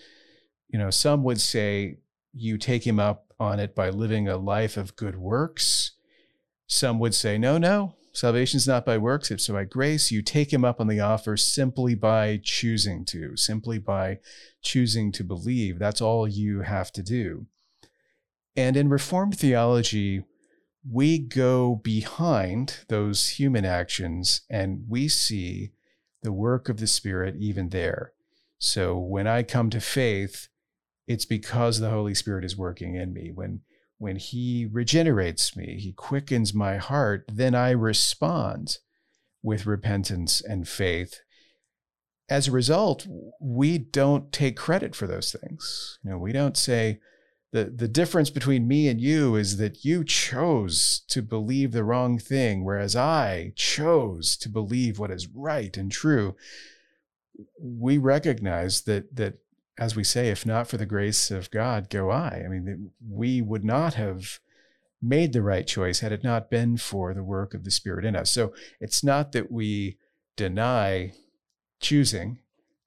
you 0.69 0.79
know, 0.79 0.91
some 0.91 1.23
would 1.25 1.41
say 1.41 1.99
you 2.33 2.59
take 2.59 2.87
Him 2.87 2.99
up 2.99 3.24
on 3.39 3.61
it 3.61 3.75
by 3.75 3.91
living 3.91 4.29
a 4.29 4.37
life 4.37 4.77
of 4.77 4.97
good 4.97 5.17
works. 5.17 5.93
Some 6.67 6.99
would 6.99 7.15
say, 7.15 7.39
no, 7.39 7.59
no, 7.59 7.95
salvation 8.13 8.57
is 8.57 8.67
not 8.67 8.87
by 8.87 8.99
works, 8.99 9.31
it's 9.31 9.49
by 9.49 9.65
grace. 9.65 10.11
You 10.11 10.23
take 10.23 10.53
him 10.53 10.65
up 10.65 10.81
on 10.81 10.87
the 10.87 11.01
offer 11.01 11.37
simply 11.37 11.95
by 11.95 12.41
choosing 12.43 13.05
to, 13.07 13.37
simply 13.37 13.79
by 13.79 14.19
choosing 14.63 15.13
to 15.13 15.25
believe. 15.25 15.79
That's 15.79 16.01
all 16.01 16.27
you 16.27 16.63
have 16.63 16.91
to 16.93 17.03
do. 17.03 17.47
And 18.57 18.77
in 18.77 18.89
Reformed 18.89 19.39
theology, 19.39 20.25
we 20.89 21.19
go 21.19 21.77
behind 21.77 22.79
those 22.89 23.31
human 23.31 23.65
actions 23.65 24.43
and 24.51 24.85
we 24.89 25.09
see 25.09 25.73
the 26.23 26.33
work 26.33 26.69
of 26.69 26.79
the 26.79 26.87
Spirit 26.87 27.37
even 27.39 27.71
there. 27.71 28.13
So 28.59 28.97
when 28.97 29.27
I 29.27 29.43
come 29.43 29.71
to 29.71 29.81
faith, 29.81 30.49
it's 31.07 31.25
because 31.25 31.79
the 31.81 31.91
Holy 31.91 32.15
Spirit 32.15 32.45
is 32.45 32.57
working 32.57 32.95
in 32.95 33.13
me. 33.13 33.31
When 33.33 33.61
when 33.99 34.17
he 34.17 34.69
regenerates 34.71 35.57
me, 35.57 35.79
he 35.79 35.93
quickens 35.93 36.53
my 36.53 36.77
heart, 36.77 37.25
then 37.33 37.55
I 37.55 37.71
respond 37.71 38.79
with 39.43 39.67
repentance 39.67 40.41
and 40.41 40.69
faith. 40.69 41.21
As 42.29 42.49
a 42.49 42.53
result, 42.53 43.07
we 43.41 43.79
don't 43.79 44.33
take 44.33 44.57
credit 44.57 44.97
for 44.97 45.07
those 45.07 45.33
things. 45.33 45.99
You 46.03 46.11
know, 46.11 46.19
we 46.19 46.33
don't 46.33 46.57
say 46.57 47.01
the 47.53 47.67
the 47.67 47.89
difference 47.89 48.31
between 48.31 48.67
me 48.67 48.89
and 48.89 49.01
you 49.01 49.37
is 49.37 49.59
that 49.59 49.85
you 49.85 50.03
chose 50.03 51.03
to 51.09 51.23
believe 51.23 51.71
the 51.71 51.85
wrong 51.85 52.19
thing 52.19 52.65
whereas 52.65 52.97
I 52.97 53.53
chose 53.55 54.37
to 54.39 54.49
believe 54.49 54.99
what 54.99 55.13
is 55.13 55.29
right 55.29 55.75
and 55.77 55.93
true. 55.93 56.35
We 57.61 57.97
recognize 57.97 58.83
that 58.83 59.15
that 59.15 59.39
as 59.79 59.97
we 59.97 60.05
say, 60.05 60.29
if 60.29 60.47
not 60.47 60.69
for 60.69 60.77
the 60.77 60.87
grace 60.87 61.31
of 61.31 61.51
God, 61.51 61.91
go 61.91 62.11
I. 62.11 62.43
I 62.45 62.49
mean, 62.49 62.91
we 63.09 63.43
would 63.43 63.65
not 63.65 63.95
have 63.95 64.39
made 65.03 65.33
the 65.33 65.43
right 65.43 65.67
choice 65.67 66.01
had 66.01 66.13
it 66.13 66.25
not 66.25 66.51
been 66.51 66.77
for 66.77 67.13
the 67.13 67.25
work 67.25 67.55
of 67.55 67.65
the 67.65 67.71
Spirit 67.71 68.05
in 68.05 68.17
us. 68.17 68.31
So 68.31 68.55
it's 68.81 69.05
not 69.05 69.33
that 69.33 69.51
we 69.51 69.99
deny 70.37 71.13
choosing. 71.81 72.39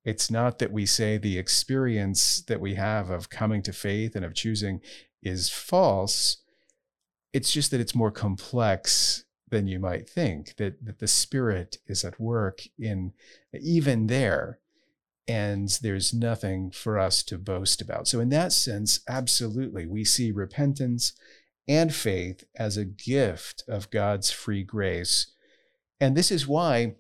It's 0.04 0.32
not 0.32 0.60
that 0.60 0.72
we 0.72 0.86
say 0.86 1.18
the 1.18 1.38
experience 1.38 2.42
that 2.42 2.62
we 2.62 2.76
have 2.76 3.10
of 3.10 3.30
coming 3.30 3.62
to 3.64 3.74
faith 3.74 4.16
and 4.16 4.26
of 4.26 4.34
choosing 4.34 4.80
is 5.22 5.50
false. 5.50 6.38
It's 7.34 7.52
just 7.52 7.72
that 7.72 7.82
it's 7.82 7.94
more 7.94 8.12
complex 8.12 9.26
than 9.50 9.68
you 9.68 9.80
might 9.80 10.10
think, 10.10 10.56
that, 10.58 10.84
that 10.86 11.00
the 11.00 11.08
Spirit 11.08 11.78
is 11.88 12.04
at 12.04 12.20
work 12.20 12.62
in 12.80 13.14
even 13.54 14.08
there 14.08 14.60
and 15.28 15.70
there's 15.82 16.14
nothing 16.14 16.72
for 16.72 16.98
us 16.98 17.22
to 17.24 17.38
boast 17.38 17.82
about. 17.82 18.08
So, 18.08 18.20
in 18.20 18.30
that 18.30 18.54
sense, 18.54 19.02
absolutely, 19.10 19.86
we 19.86 20.06
see 20.06 20.32
repentance 20.32 21.14
and 21.68 21.94
faith 21.94 22.46
as 22.56 22.78
a 22.78 22.86
gift 22.86 23.64
of 23.68 23.90
God's 23.90 24.32
free 24.32 24.64
grace. 24.64 25.34
And 26.00 26.16
this 26.16 26.32
is 26.32 26.48
why. 26.48 26.96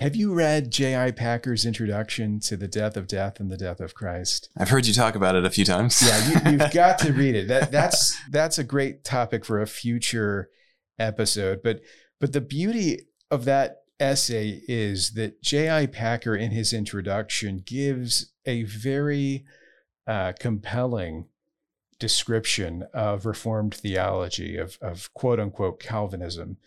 Have 0.00 0.14
you 0.14 0.34
read 0.34 0.70
J.I. 0.70 1.12
Packer's 1.12 1.64
introduction 1.64 2.38
to 2.40 2.56
the 2.58 2.68
death 2.68 2.98
of 2.98 3.06
death 3.06 3.40
and 3.40 3.50
the 3.50 3.56
death 3.56 3.80
of 3.80 3.94
Christ? 3.94 4.50
I've 4.54 4.68
heard 4.68 4.86
you 4.86 4.92
talk 4.92 5.14
about 5.14 5.36
it 5.36 5.46
a 5.46 5.50
few 5.50 5.64
times. 5.64 6.02
yeah, 6.06 6.50
you, 6.50 6.58
have 6.58 6.72
got 6.72 6.98
to 6.98 7.14
read 7.14 7.34
it. 7.34 7.48
That, 7.48 7.72
that's 7.72 8.14
that's 8.30 8.58
a 8.58 8.64
great 8.64 9.04
topic 9.04 9.42
for 9.44 9.60
a 9.60 9.66
future 9.66 10.50
episode. 10.98 11.60
But 11.64 11.80
but 12.20 12.34
the 12.34 12.42
beauty 12.42 13.06
of 13.30 13.46
that 13.46 13.85
essay 13.98 14.62
is 14.68 15.12
that 15.12 15.42
J.I. 15.42 15.86
Packer, 15.86 16.34
in 16.34 16.50
his 16.50 16.72
introduction, 16.72 17.62
gives 17.64 18.32
a 18.44 18.62
very 18.64 19.44
uh, 20.06 20.32
compelling 20.38 21.26
description 21.98 22.84
of 22.92 23.26
Reformed 23.26 23.74
theology, 23.74 24.56
of, 24.56 24.78
of 24.80 25.12
quote 25.14 25.40
unquote 25.40 25.80
Calvinism, 25.80 26.58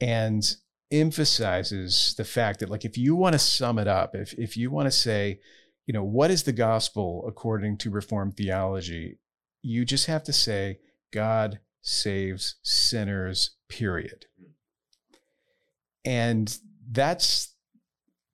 and 0.00 0.56
emphasizes 0.90 2.14
the 2.16 2.24
fact 2.24 2.60
that, 2.60 2.68
like, 2.68 2.84
if 2.84 2.98
you 2.98 3.14
want 3.14 3.32
to 3.34 3.38
sum 3.38 3.78
it 3.78 3.88
up, 3.88 4.14
if, 4.14 4.32
if 4.34 4.56
you 4.56 4.70
want 4.70 4.86
to 4.86 4.90
say, 4.90 5.40
you 5.86 5.94
know, 5.94 6.04
what 6.04 6.30
is 6.30 6.42
the 6.42 6.52
gospel 6.52 7.24
according 7.26 7.78
to 7.78 7.90
Reformed 7.90 8.36
theology, 8.36 9.18
you 9.62 9.84
just 9.84 10.06
have 10.06 10.22
to 10.24 10.32
say, 10.32 10.78
God 11.12 11.60
saves 11.82 12.56
sinners, 12.62 13.52
period. 13.68 14.26
And 16.04 16.56
that's 16.90 17.54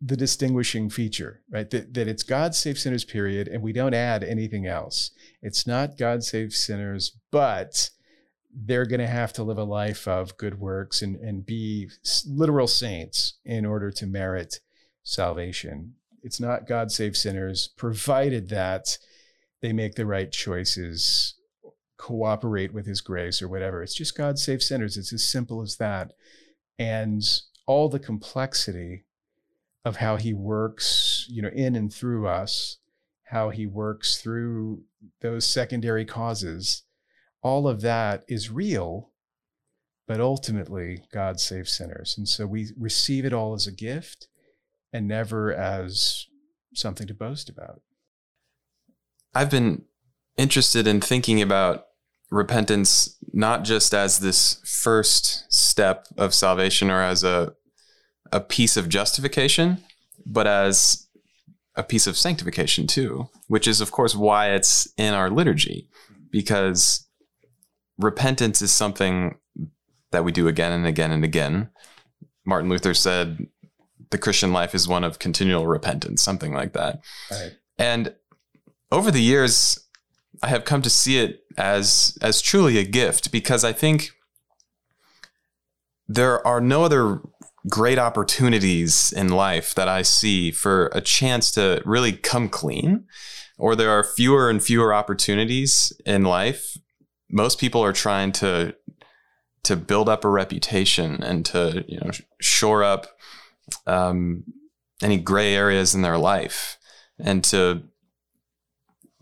the 0.00 0.16
distinguishing 0.16 0.90
feature, 0.90 1.42
right? 1.50 1.70
That, 1.70 1.94
that 1.94 2.08
it's 2.08 2.22
God 2.22 2.54
save 2.54 2.78
sinners, 2.78 3.04
period, 3.04 3.48
and 3.48 3.62
we 3.62 3.72
don't 3.72 3.94
add 3.94 4.22
anything 4.22 4.66
else. 4.66 5.10
It's 5.42 5.66
not 5.66 5.96
God 5.96 6.22
save 6.22 6.52
sinners, 6.52 7.16
but 7.30 7.90
they're 8.54 8.86
going 8.86 9.00
to 9.00 9.06
have 9.06 9.32
to 9.34 9.42
live 9.42 9.58
a 9.58 9.64
life 9.64 10.06
of 10.06 10.36
good 10.36 10.58
works 10.58 11.02
and, 11.02 11.16
and 11.16 11.44
be 11.44 11.90
literal 12.26 12.66
saints 12.66 13.34
in 13.44 13.66
order 13.66 13.90
to 13.90 14.06
merit 14.06 14.60
salvation. 15.02 15.94
It's 16.22 16.40
not 16.40 16.66
God 16.66 16.90
save 16.90 17.16
sinners, 17.16 17.68
provided 17.76 18.48
that 18.48 18.98
they 19.60 19.72
make 19.72 19.94
the 19.94 20.06
right 20.06 20.30
choices, 20.30 21.34
cooperate 21.96 22.72
with 22.72 22.86
his 22.86 23.00
grace 23.00 23.40
or 23.40 23.48
whatever. 23.48 23.82
It's 23.82 23.94
just 23.94 24.16
God 24.16 24.38
save 24.38 24.62
sinners. 24.62 24.96
It's 24.96 25.12
as 25.12 25.24
simple 25.24 25.62
as 25.62 25.76
that. 25.76 26.12
And 26.78 27.22
all 27.66 27.88
the 27.88 27.98
complexity 27.98 29.04
of 29.84 29.96
how 29.96 30.16
he 30.16 30.32
works, 30.32 31.26
you 31.28 31.42
know, 31.42 31.50
in 31.54 31.76
and 31.76 31.92
through 31.92 32.26
us, 32.26 32.78
how 33.24 33.50
he 33.50 33.66
works 33.66 34.18
through 34.18 34.82
those 35.20 35.46
secondary 35.46 36.04
causes, 36.04 36.82
all 37.42 37.68
of 37.68 37.80
that 37.80 38.24
is 38.28 38.50
real, 38.50 39.10
but 40.06 40.20
ultimately 40.20 41.02
God 41.12 41.40
saves 41.40 41.72
sinners. 41.72 42.14
And 42.16 42.28
so 42.28 42.46
we 42.46 42.68
receive 42.78 43.24
it 43.24 43.32
all 43.32 43.54
as 43.54 43.66
a 43.66 43.72
gift 43.72 44.28
and 44.92 45.06
never 45.06 45.52
as 45.52 46.26
something 46.74 47.06
to 47.06 47.14
boast 47.14 47.48
about. 47.48 47.82
I've 49.34 49.50
been 49.50 49.84
interested 50.36 50.86
in 50.86 51.00
thinking 51.00 51.42
about 51.42 51.86
repentance 52.30 53.16
not 53.32 53.64
just 53.64 53.94
as 53.94 54.18
this 54.18 54.60
first 54.64 55.44
step 55.52 56.06
of 56.16 56.34
salvation 56.34 56.90
or 56.90 57.02
as 57.02 57.22
a 57.22 57.54
a 58.32 58.40
piece 58.40 58.76
of 58.76 58.88
justification, 58.88 59.78
but 60.24 60.46
as 60.46 61.06
a 61.74 61.82
piece 61.82 62.06
of 62.06 62.16
sanctification 62.16 62.86
too, 62.86 63.28
which 63.48 63.68
is 63.68 63.80
of 63.80 63.92
course 63.92 64.14
why 64.14 64.50
it's 64.50 64.88
in 64.96 65.14
our 65.14 65.30
liturgy 65.30 65.88
because 66.30 67.06
repentance 67.98 68.60
is 68.62 68.72
something 68.72 69.36
that 70.12 70.24
we 70.24 70.32
do 70.32 70.48
again 70.48 70.72
and 70.72 70.86
again 70.86 71.10
and 71.10 71.24
again. 71.24 71.70
Martin 72.44 72.70
Luther 72.70 72.94
said 72.94 73.46
the 74.10 74.18
Christian 74.18 74.52
life 74.52 74.74
is 74.74 74.86
one 74.86 75.04
of 75.04 75.18
continual 75.18 75.66
repentance, 75.66 76.22
something 76.22 76.52
like 76.52 76.72
that. 76.74 77.00
Right. 77.30 77.52
And 77.78 78.14
over 78.90 79.10
the 79.10 79.22
years, 79.22 79.78
I 80.42 80.48
have 80.48 80.64
come 80.64 80.82
to 80.82 80.90
see 80.90 81.18
it 81.18 81.40
as 81.56 82.16
as 82.22 82.40
truly 82.40 82.78
a 82.78 82.84
gift 82.84 83.32
because 83.32 83.64
I 83.64 83.72
think 83.72 84.10
there 86.08 86.46
are 86.46 86.60
no 86.60 86.84
other 86.84 87.20
great 87.68 87.98
opportunities 87.98 89.12
in 89.12 89.28
life 89.28 89.74
that 89.74 89.88
I 89.88 90.02
see 90.02 90.50
for 90.50 90.90
a 90.92 91.00
chance 91.00 91.50
to 91.52 91.82
really 91.84 92.12
come 92.12 92.48
clean, 92.48 93.04
or 93.58 93.74
there 93.74 93.90
are 93.90 94.04
fewer 94.04 94.48
and 94.48 94.62
fewer 94.62 94.94
opportunities 94.94 95.92
in 96.04 96.24
life. 96.24 96.76
Most 97.30 97.58
people 97.58 97.82
are 97.82 97.92
trying 97.92 98.32
to 98.32 98.74
to 99.64 99.76
build 99.76 100.08
up 100.08 100.24
a 100.24 100.28
reputation 100.28 101.22
and 101.24 101.44
to 101.46 101.84
you 101.88 101.98
know 101.98 102.10
shore 102.40 102.84
up 102.84 103.08
um, 103.86 104.44
any 105.02 105.18
gray 105.18 105.54
areas 105.54 105.94
in 105.94 106.02
their 106.02 106.18
life 106.18 106.78
and 107.18 107.42
to 107.44 107.82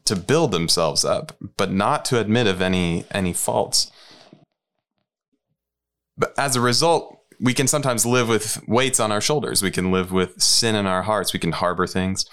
to 0.05 0.15
build 0.15 0.53
themselves 0.53 1.03
up, 1.03 1.33
but 1.57 1.73
not 1.73 2.05
to 2.07 2.21
admit 2.21 2.47
of 2.47 2.61
any 2.61 3.05
any 3.11 3.33
faults. 3.33 3.91
But 6.17 6.39
as 6.39 6.55
a 6.55 6.61
result, 6.61 7.24
we 7.45 7.53
can 7.53 7.69
sometimes 7.69 8.07
live 8.07 8.29
with 8.29 8.67
weights 8.67 8.99
on 8.99 9.13
our 9.13 9.21
shoulders. 9.21 9.63
We 9.63 9.71
can 9.71 9.93
live 9.93 10.11
with 10.11 10.41
sin 10.41 10.75
in 10.75 10.87
our 10.87 11.03
hearts. 11.03 11.35
We 11.35 11.39
can 11.39 11.53
harbor 11.53 11.87
things. 11.87 12.25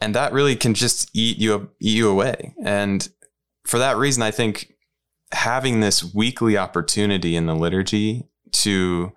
And 0.00 0.14
that 0.14 0.34
really 0.34 0.54
can 0.54 0.74
just 0.74 1.10
eat 1.14 1.38
you 1.38 1.70
eat 1.80 1.96
you 1.96 2.10
away. 2.10 2.54
And 2.62 3.08
for 3.64 3.78
that 3.78 3.96
reason, 3.96 4.22
I 4.22 4.30
think 4.30 4.74
having 5.32 5.80
this 5.80 6.14
weekly 6.14 6.58
opportunity 6.58 7.36
in 7.36 7.46
the 7.46 7.54
liturgy 7.54 8.28
to 8.52 9.12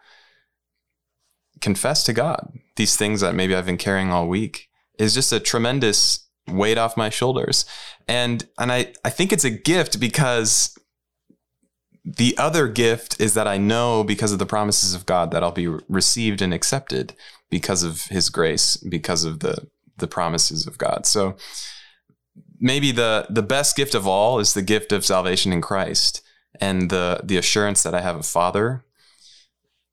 confess 1.60 2.04
to 2.06 2.14
God 2.14 2.54
these 2.78 2.96
things 2.96 3.20
that 3.20 3.36
maybe 3.36 3.54
I've 3.54 3.66
been 3.66 3.78
carrying 3.78 4.12
all 4.12 4.30
week 4.30 4.70
is 4.98 5.14
just 5.14 5.34
a 5.34 5.42
tremendous 5.42 6.26
weight 6.48 6.78
off 6.78 6.96
my 6.96 7.10
shoulders. 7.10 7.66
And 8.08 8.48
and 8.58 8.72
I, 8.72 8.94
I 9.04 9.10
think 9.10 9.34
it's 9.34 9.44
a 9.44 9.50
gift 9.50 10.00
because 10.00 10.79
the 12.18 12.36
other 12.38 12.68
gift 12.68 13.20
is 13.20 13.36
that 13.36 13.48
I 13.48 13.58
know 13.58 14.04
because 14.04 14.32
of 14.32 14.40
the 14.40 14.46
promises 14.46 14.96
of 14.96 15.06
God 15.06 15.32
that 15.32 15.44
I'll 15.44 15.52
be 15.52 15.68
received 15.68 16.42
and 16.42 16.54
accepted 16.54 17.14
because 17.50 17.84
of 17.84 18.06
his 18.06 18.30
grace, 18.30 18.78
because 18.78 19.24
of 19.24 19.40
the 19.40 19.68
the 19.98 20.08
promises 20.08 20.66
of 20.66 20.78
God. 20.78 21.06
So 21.06 21.36
maybe 22.60 22.92
the 22.92 23.28
the 23.30 23.44
best 23.44 23.76
gift 23.76 23.94
of 23.94 24.08
all 24.08 24.40
is 24.40 24.54
the 24.54 24.62
gift 24.62 24.92
of 24.92 25.06
salvation 25.06 25.54
in 25.54 25.62
Christ 25.62 26.24
and 26.60 26.90
the 26.90 27.22
the 27.24 27.38
assurance 27.38 27.84
that 27.84 27.94
I 27.94 28.02
have 28.02 28.16
a 28.16 28.24
father. 28.24 28.84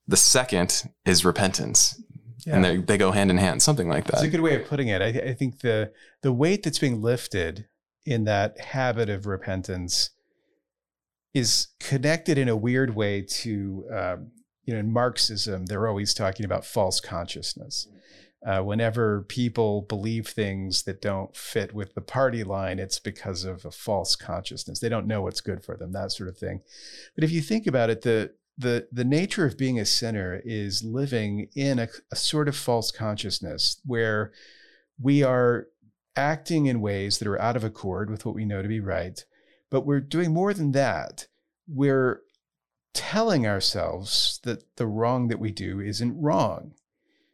The 0.08 0.16
second 0.16 0.84
is 1.04 1.24
repentance. 1.24 2.00
Yeah. 2.46 2.54
And 2.54 2.64
they, 2.64 2.76
they 2.76 2.96
go 2.96 3.10
hand 3.10 3.30
in 3.30 3.38
hand, 3.38 3.60
something 3.60 3.88
like 3.88 4.04
that. 4.04 4.14
It's 4.14 4.22
a 4.22 4.28
good 4.28 4.40
way 4.40 4.54
of 4.54 4.68
putting 4.68 4.86
it. 4.86 5.02
I, 5.02 5.08
I 5.08 5.34
think 5.34 5.60
the 5.60 5.92
the 6.22 6.32
weight 6.32 6.62
that's 6.62 6.78
being 6.78 7.02
lifted 7.02 7.66
in 8.04 8.24
that 8.24 8.58
habit 8.60 9.10
of 9.10 9.26
repentance 9.26 10.10
is 11.36 11.68
connected 11.80 12.38
in 12.38 12.48
a 12.48 12.56
weird 12.56 12.96
way 12.96 13.20
to 13.20 13.84
um, 13.92 14.30
you 14.64 14.72
know 14.72 14.80
in 14.80 14.90
Marxism. 14.90 15.66
They're 15.66 15.86
always 15.86 16.14
talking 16.14 16.46
about 16.46 16.64
false 16.64 16.98
consciousness. 16.98 17.88
Uh, 18.46 18.60
whenever 18.62 19.22
people 19.22 19.82
believe 19.82 20.28
things 20.28 20.84
that 20.84 21.02
don't 21.02 21.36
fit 21.36 21.74
with 21.74 21.94
the 21.94 22.00
party 22.00 22.42
line, 22.42 22.78
it's 22.78 22.98
because 22.98 23.44
of 23.44 23.66
a 23.66 23.70
false 23.70 24.16
consciousness. 24.16 24.78
They 24.78 24.88
don't 24.88 25.06
know 25.06 25.20
what's 25.20 25.40
good 25.42 25.62
for 25.62 25.76
them, 25.76 25.92
that 25.92 26.12
sort 26.12 26.28
of 26.28 26.38
thing. 26.38 26.62
But 27.14 27.24
if 27.24 27.30
you 27.30 27.42
think 27.42 27.66
about 27.66 27.90
it, 27.90 28.00
the 28.00 28.32
the 28.56 28.88
the 28.90 29.04
nature 29.04 29.44
of 29.44 29.58
being 29.58 29.78
a 29.78 29.84
sinner 29.84 30.40
is 30.42 30.82
living 30.82 31.48
in 31.54 31.78
a, 31.78 31.88
a 32.10 32.16
sort 32.16 32.48
of 32.48 32.56
false 32.56 32.90
consciousness 32.90 33.78
where 33.84 34.32
we 34.98 35.22
are 35.22 35.66
acting 36.16 36.64
in 36.64 36.80
ways 36.80 37.18
that 37.18 37.28
are 37.28 37.42
out 37.42 37.56
of 37.56 37.64
accord 37.64 38.08
with 38.08 38.24
what 38.24 38.34
we 38.34 38.46
know 38.46 38.62
to 38.62 38.68
be 38.68 38.80
right, 38.80 39.22
but 39.76 39.84
we're 39.84 40.00
doing 40.00 40.32
more 40.32 40.54
than 40.54 40.72
that. 40.72 41.26
We're 41.68 42.22
telling 42.94 43.46
ourselves 43.46 44.40
that 44.44 44.74
the 44.78 44.86
wrong 44.86 45.28
that 45.28 45.38
we 45.38 45.52
do 45.52 45.80
isn't 45.80 46.18
wrong. 46.18 46.72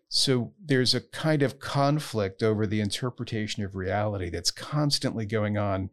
So 0.08 0.52
there's 0.60 0.92
a 0.92 1.00
kind 1.00 1.44
of 1.44 1.60
conflict 1.60 2.42
over 2.42 2.66
the 2.66 2.80
interpretation 2.80 3.62
of 3.62 3.76
reality 3.76 4.28
that's 4.28 4.50
constantly 4.50 5.24
going 5.24 5.56
on 5.56 5.90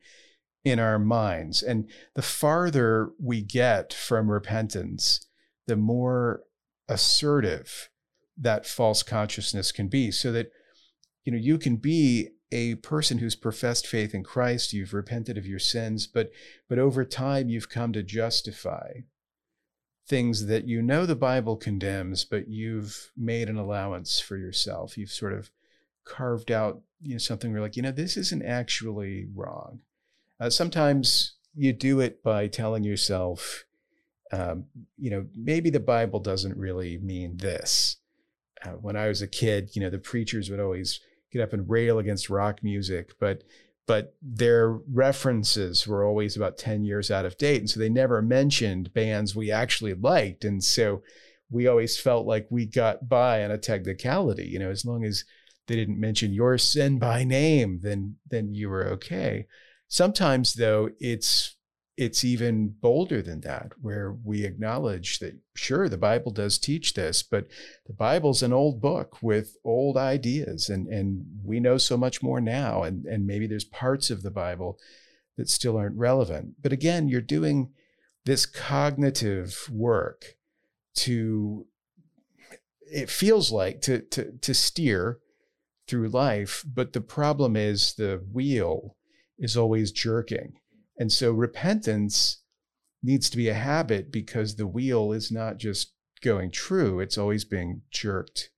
in 0.66 0.80
our 0.80 0.98
minds. 0.98 1.62
And 1.62 1.88
the 2.16 2.24
farther 2.24 3.12
we 3.22 3.44
get 3.44 3.94
from 3.94 4.32
repentance, 4.32 5.28
the 5.68 5.76
more 5.76 6.46
assertive 6.88 7.92
that 8.36 8.66
false 8.66 9.04
consciousness 9.04 9.72
can 9.72 9.88
be. 9.88 10.10
So 10.10 10.32
that, 10.32 10.50
you 11.26 11.32
know, 11.32 11.38
you 11.38 11.60
can 11.60 11.76
be 11.76 12.30
a 12.52 12.76
person 12.76 13.20
who's 13.20 13.36
professed 13.36 13.86
faith 13.86 14.14
in 14.14 14.24
Christ, 14.24 14.74
you've 14.74 14.94
repented 14.94 15.38
of 15.38 15.46
your 15.46 15.60
sins, 15.60 16.08
but 16.08 16.32
but 16.68 16.80
over 16.80 17.06
time 17.06 17.50
you've 17.50 17.70
come 17.70 17.94
to 17.94 18.04
justify 18.04 19.02
things 20.08 20.48
that 20.48 20.68
you 20.68 20.82
know 20.82 21.06
the 21.06 21.16
Bible 21.16 21.56
condemns, 21.56 22.26
but 22.26 22.48
you've 22.48 23.12
made 23.16 23.50
an 23.50 23.58
allowance 23.58 24.20
for 24.20 24.38
yourself. 24.38 24.98
You've 24.98 25.12
sort 25.12 25.34
of 25.34 25.52
carved 26.06 26.52
out 26.52 26.82
you 27.02 27.14
know 27.14 27.20
something 27.20 27.52
where 27.54 27.62
like 27.62 27.76
you 27.76 27.84
know 27.84 27.92
this 27.92 28.18
isn't 28.18 28.44
actually 28.44 29.28
wrong 29.34 29.80
uh, 30.40 30.50
sometimes 30.50 31.34
you 31.56 31.74
do 31.74 32.00
it 32.00 32.24
by 32.24 32.48
telling 32.48 32.84
yourself, 32.84 33.66
um, 34.32 34.66
you 34.98 35.10
know, 35.10 35.26
maybe 35.36 35.70
the 35.70 35.80
Bible 35.80 36.20
doesn't 36.20 36.58
really 36.58 36.98
mean 36.98 37.38
this. 37.38 37.98
Uh, 38.64 38.72
when 38.72 38.96
I 38.96 39.08
was 39.08 39.22
a 39.22 39.28
kid, 39.28 39.72
you 39.74 39.82
know, 39.82 39.90
the 39.90 40.00
preachers 40.00 40.50
would 40.50 40.60
always 40.60 41.00
get 41.32 41.42
up 41.42 41.54
and 41.54 41.70
rail 41.70 42.00
against 42.00 42.30
rock 42.30 42.64
music, 42.64 43.14
but 43.20 43.44
but 43.88 44.14
their 44.22 44.70
references 44.94 45.88
were 45.88 46.06
always 46.06 46.38
about 46.38 46.60
10 46.60 46.84
years 46.84 47.10
out 47.10 47.26
of 47.26 47.40
date. 47.40 47.62
And 47.62 47.68
so 47.68 47.80
they 47.80 47.90
never 47.90 48.22
mentioned 48.22 48.94
bands 48.94 49.36
we 49.36 49.52
actually 49.52 49.96
liked. 49.96 50.46
And 50.46 50.64
so 50.64 51.02
we 51.50 51.66
always 51.66 52.00
felt 52.00 52.28
like 52.28 52.46
we 52.52 52.68
got 52.68 53.10
by 53.10 53.44
on 53.44 53.50
a 53.50 53.58
technicality, 53.58 54.46
you 54.46 54.60
know, 54.60 54.70
as 54.70 54.86
long 54.86 55.04
as 55.04 55.24
they 55.66 55.76
didn't 55.76 56.00
mention 56.00 56.34
your 56.34 56.60
sin 56.60 57.00
by 57.00 57.24
name, 57.24 57.80
then 57.82 58.18
then 58.30 58.54
you 58.54 58.70
were 58.70 58.86
okay. 58.90 59.48
Sometimes, 59.88 60.54
though, 60.54 60.92
it's 61.00 61.56
it's 62.00 62.24
even 62.24 62.70
bolder 62.80 63.22
than 63.22 63.42
that, 63.42 63.74
where 63.82 64.16
we 64.24 64.46
acknowledge 64.46 65.20
that 65.20 65.38
sure 65.54 65.90
the 65.90 65.98
Bible 65.98 66.32
does 66.32 66.58
teach 66.58 66.94
this, 66.94 67.22
but 67.22 67.48
the 67.88 67.94
Bible's 67.94 68.42
an 68.42 68.54
old 68.54 68.80
book 68.80 69.22
with 69.22 69.58
old 69.66 69.98
ideas, 69.98 70.70
and 70.70 70.88
and 70.88 71.26
we 71.44 71.60
know 71.60 71.78
so 71.78 71.98
much 71.98 72.24
more 72.24 72.40
now, 72.40 72.84
and 72.84 73.06
and 73.06 73.28
maybe 73.28 73.48
there's 73.48 73.66
parts 73.66 74.10
of 74.10 74.24
the 74.24 74.32
Bible 74.32 74.80
that 75.36 75.50
still 75.50 75.76
aren't 75.76 75.98
relevant. 75.98 76.54
But 76.62 76.72
again, 76.72 77.10
you're 77.10 77.20
doing 77.20 77.72
this 78.26 78.46
cognitive 78.46 79.68
work 79.70 80.38
to 80.96 81.68
it 82.90 83.10
feels 83.10 83.52
like 83.52 83.82
to 83.82 84.00
to 84.04 84.38
to 84.38 84.54
steer 84.54 85.20
through 85.86 86.08
life, 86.08 86.64
but 86.66 86.94
the 86.94 87.02
problem 87.02 87.58
is 87.58 87.96
the 87.96 88.24
wheel 88.32 88.96
is 89.38 89.58
always 89.58 89.92
jerking. 89.92 90.54
And 91.00 91.12
so 91.12 91.32
repentance 91.32 92.42
needs 93.02 93.30
to 93.30 93.38
be 93.38 93.48
a 93.48 93.54
habit 93.54 94.12
because 94.12 94.56
the 94.56 94.68
wheel 94.68 95.14
is 95.14 95.32
not 95.32 95.58
just 95.58 95.94
going 96.22 96.52
true, 96.52 97.00
it's 97.00 97.18
always 97.18 97.46
being 97.46 97.82
jerked 97.90 98.50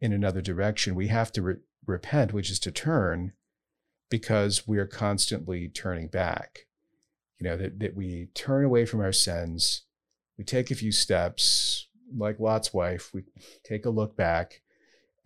in 0.00 0.12
another 0.12 0.40
direction. 0.40 0.94
We 0.94 1.08
have 1.08 1.30
to 1.32 1.42
re- 1.42 1.56
repent, 1.86 2.32
which 2.32 2.50
is 2.50 2.58
to 2.60 2.70
turn, 2.70 3.32
because 4.08 4.66
we're 4.66 4.86
constantly 4.86 5.68
turning 5.68 6.08
back. 6.08 6.60
You 7.38 7.50
know, 7.50 7.56
that, 7.58 7.78
that 7.80 7.94
we 7.94 8.28
turn 8.34 8.64
away 8.64 8.86
from 8.86 9.00
our 9.00 9.12
sins, 9.12 9.82
we 10.38 10.44
take 10.44 10.70
a 10.70 10.74
few 10.74 10.92
steps, 10.92 11.88
like 12.16 12.40
Lot's 12.40 12.72
wife, 12.72 13.10
we 13.12 13.24
take 13.62 13.84
a 13.84 13.90
look 13.90 14.16
back. 14.16 14.62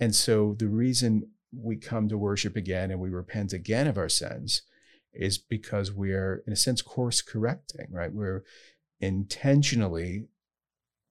And 0.00 0.14
so 0.14 0.56
the 0.58 0.68
reason 0.68 1.30
we 1.52 1.76
come 1.76 2.08
to 2.08 2.18
worship 2.18 2.56
again 2.56 2.90
and 2.90 3.00
we 3.00 3.10
repent 3.10 3.52
again 3.52 3.86
of 3.86 3.98
our 3.98 4.08
sins 4.08 4.62
is 5.12 5.38
because 5.38 5.92
we're, 5.92 6.42
in 6.46 6.52
a 6.52 6.56
sense, 6.56 6.82
course 6.82 7.22
correcting, 7.22 7.86
right? 7.90 8.12
We're 8.12 8.44
intentionally 9.00 10.26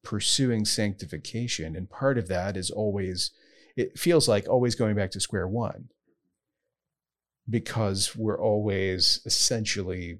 pursuing 0.03 0.65
sanctification. 0.65 1.75
And 1.75 1.89
part 1.89 2.17
of 2.17 2.27
that 2.27 2.55
is 2.55 2.69
always, 2.69 3.31
it 3.75 3.97
feels 3.97 4.27
like 4.27 4.47
always 4.47 4.75
going 4.75 4.95
back 4.95 5.11
to 5.11 5.19
square 5.19 5.47
one 5.47 5.89
because 7.49 8.15
we're 8.15 8.39
always 8.39 9.21
essentially 9.25 10.19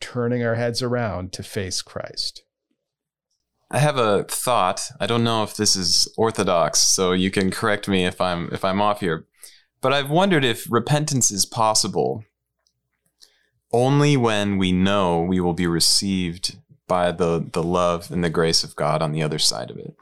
turning 0.00 0.44
our 0.44 0.54
heads 0.54 0.82
around 0.82 1.32
to 1.32 1.42
face 1.42 1.82
Christ. 1.82 2.44
I 3.70 3.78
have 3.78 3.96
a 3.96 4.24
thought. 4.24 4.82
I 5.00 5.06
don't 5.06 5.24
know 5.24 5.42
if 5.42 5.56
this 5.56 5.74
is 5.74 6.12
orthodox, 6.16 6.78
so 6.78 7.12
you 7.12 7.30
can 7.30 7.50
correct 7.50 7.88
me 7.88 8.04
if 8.04 8.20
I'm 8.20 8.48
if 8.52 8.64
I'm 8.64 8.80
off 8.80 9.00
here. 9.00 9.26
But 9.80 9.92
I've 9.92 10.10
wondered 10.10 10.44
if 10.44 10.70
repentance 10.70 11.30
is 11.30 11.44
possible 11.44 12.24
only 13.74 14.16
when 14.16 14.56
we 14.56 14.70
know 14.70 15.20
we 15.20 15.40
will 15.40 15.52
be 15.52 15.66
received 15.66 16.56
by 16.86 17.10
the 17.10 17.44
the 17.52 17.62
love 17.62 18.10
and 18.10 18.22
the 18.22 18.30
grace 18.30 18.62
of 18.62 18.76
God 18.76 19.02
on 19.02 19.10
the 19.10 19.22
other 19.22 19.38
side 19.40 19.70
of 19.70 19.76
it. 19.76 19.94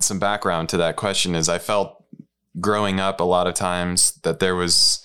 Some 0.00 0.18
background 0.18 0.70
to 0.70 0.78
that 0.78 0.96
question 0.96 1.34
is 1.34 1.48
I 1.48 1.58
felt 1.58 2.02
growing 2.58 3.00
up 3.00 3.20
a 3.20 3.24
lot 3.24 3.46
of 3.46 3.54
times 3.54 4.12
that 4.22 4.38
there 4.38 4.54
was 4.54 5.04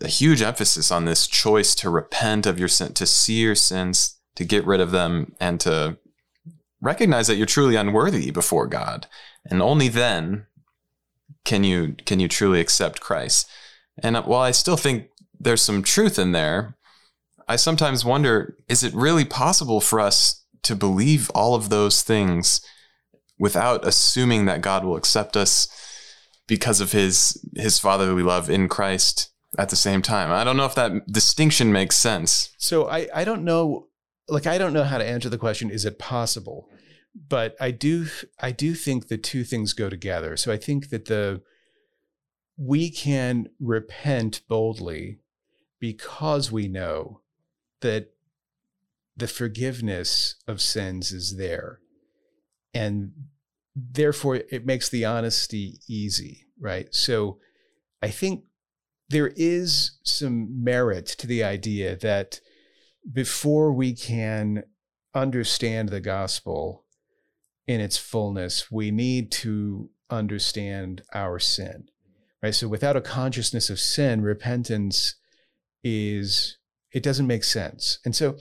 a 0.00 0.08
huge 0.08 0.40
emphasis 0.40 0.90
on 0.90 1.04
this 1.04 1.26
choice 1.26 1.74
to 1.74 1.90
repent 1.90 2.46
of 2.46 2.58
your 2.58 2.68
sin, 2.68 2.94
to 2.94 3.06
see 3.06 3.40
your 3.42 3.54
sins, 3.54 4.18
to 4.34 4.44
get 4.44 4.64
rid 4.64 4.80
of 4.80 4.92
them, 4.92 5.34
and 5.38 5.60
to 5.60 5.98
recognize 6.80 7.26
that 7.26 7.36
you're 7.36 7.46
truly 7.46 7.76
unworthy 7.76 8.30
before 8.30 8.66
God. 8.66 9.06
And 9.44 9.60
only 9.60 9.88
then 9.88 10.46
can 11.44 11.64
you 11.64 11.96
can 12.06 12.18
you 12.18 12.28
truly 12.28 12.60
accept 12.60 13.00
Christ. 13.00 13.46
And 14.02 14.16
while 14.16 14.40
I 14.40 14.52
still 14.52 14.78
think 14.78 15.08
there's 15.38 15.62
some 15.62 15.82
truth 15.82 16.18
in 16.18 16.32
there, 16.32 16.76
I 17.48 17.56
sometimes 17.56 18.04
wonder 18.04 18.56
is 18.68 18.82
it 18.82 18.94
really 18.94 19.24
possible 19.24 19.80
for 19.80 20.00
us 20.00 20.44
to 20.62 20.74
believe 20.74 21.30
all 21.30 21.54
of 21.54 21.68
those 21.68 22.02
things 22.02 22.60
without 23.38 23.86
assuming 23.86 24.46
that 24.46 24.62
God 24.62 24.84
will 24.84 24.96
accept 24.96 25.36
us 25.36 25.68
because 26.46 26.80
of 26.80 26.92
his 26.92 27.44
his 27.54 27.78
fatherly 27.78 28.22
love 28.22 28.50
in 28.50 28.68
Christ 28.68 29.30
at 29.58 29.68
the 29.68 29.76
same 29.76 30.02
time. 30.02 30.30
I 30.30 30.44
don't 30.44 30.56
know 30.56 30.64
if 30.64 30.74
that 30.74 31.06
distinction 31.10 31.72
makes 31.72 31.96
sense. 31.96 32.52
So 32.58 32.88
I 32.88 33.08
I 33.14 33.24
don't 33.24 33.44
know 33.44 33.88
like 34.28 34.46
I 34.46 34.58
don't 34.58 34.72
know 34.72 34.84
how 34.84 34.98
to 34.98 35.06
answer 35.06 35.28
the 35.28 35.38
question 35.38 35.70
is 35.70 35.84
it 35.84 35.98
possible? 35.98 36.68
But 37.28 37.56
I 37.60 37.70
do 37.70 38.06
I 38.40 38.50
do 38.50 38.74
think 38.74 39.08
the 39.08 39.18
two 39.18 39.44
things 39.44 39.72
go 39.72 39.88
together. 39.88 40.36
So 40.36 40.52
I 40.52 40.56
think 40.56 40.90
that 40.90 41.06
the 41.06 41.42
we 42.58 42.90
can 42.90 43.48
repent 43.60 44.40
boldly 44.48 45.20
because 45.80 46.50
we 46.50 46.68
know 46.68 47.20
that 47.80 48.10
the 49.16 49.28
forgiveness 49.28 50.36
of 50.46 50.60
sins 50.60 51.12
is 51.12 51.36
there. 51.36 51.80
And 52.74 53.12
therefore, 53.74 54.36
it 54.36 54.66
makes 54.66 54.88
the 54.88 55.04
honesty 55.04 55.78
easy, 55.88 56.46
right? 56.60 56.94
So 56.94 57.38
I 58.02 58.10
think 58.10 58.44
there 59.08 59.32
is 59.36 59.98
some 60.02 60.62
merit 60.62 61.06
to 61.06 61.26
the 61.26 61.42
idea 61.44 61.96
that 61.96 62.40
before 63.10 63.72
we 63.72 63.94
can 63.94 64.64
understand 65.14 65.88
the 65.88 66.00
gospel 66.00 66.84
in 67.66 67.80
its 67.80 67.96
fullness, 67.96 68.70
we 68.70 68.90
need 68.90 69.30
to 69.32 69.90
understand 70.10 71.02
our 71.14 71.38
sin, 71.38 71.88
right? 72.42 72.54
So 72.54 72.68
without 72.68 72.96
a 72.96 73.00
consciousness 73.00 73.70
of 73.70 73.80
sin, 73.80 74.20
repentance 74.22 75.16
is, 75.86 76.58
it 76.92 77.02
doesn't 77.02 77.26
make 77.26 77.44
sense. 77.44 77.98
And 78.04 78.14
so 78.14 78.36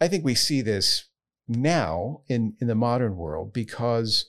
I 0.00 0.08
think 0.08 0.24
we 0.24 0.34
see 0.34 0.60
this 0.60 1.04
now 1.46 2.22
in, 2.28 2.54
in 2.60 2.66
the 2.66 2.74
modern 2.74 3.16
world 3.16 3.52
because 3.52 4.26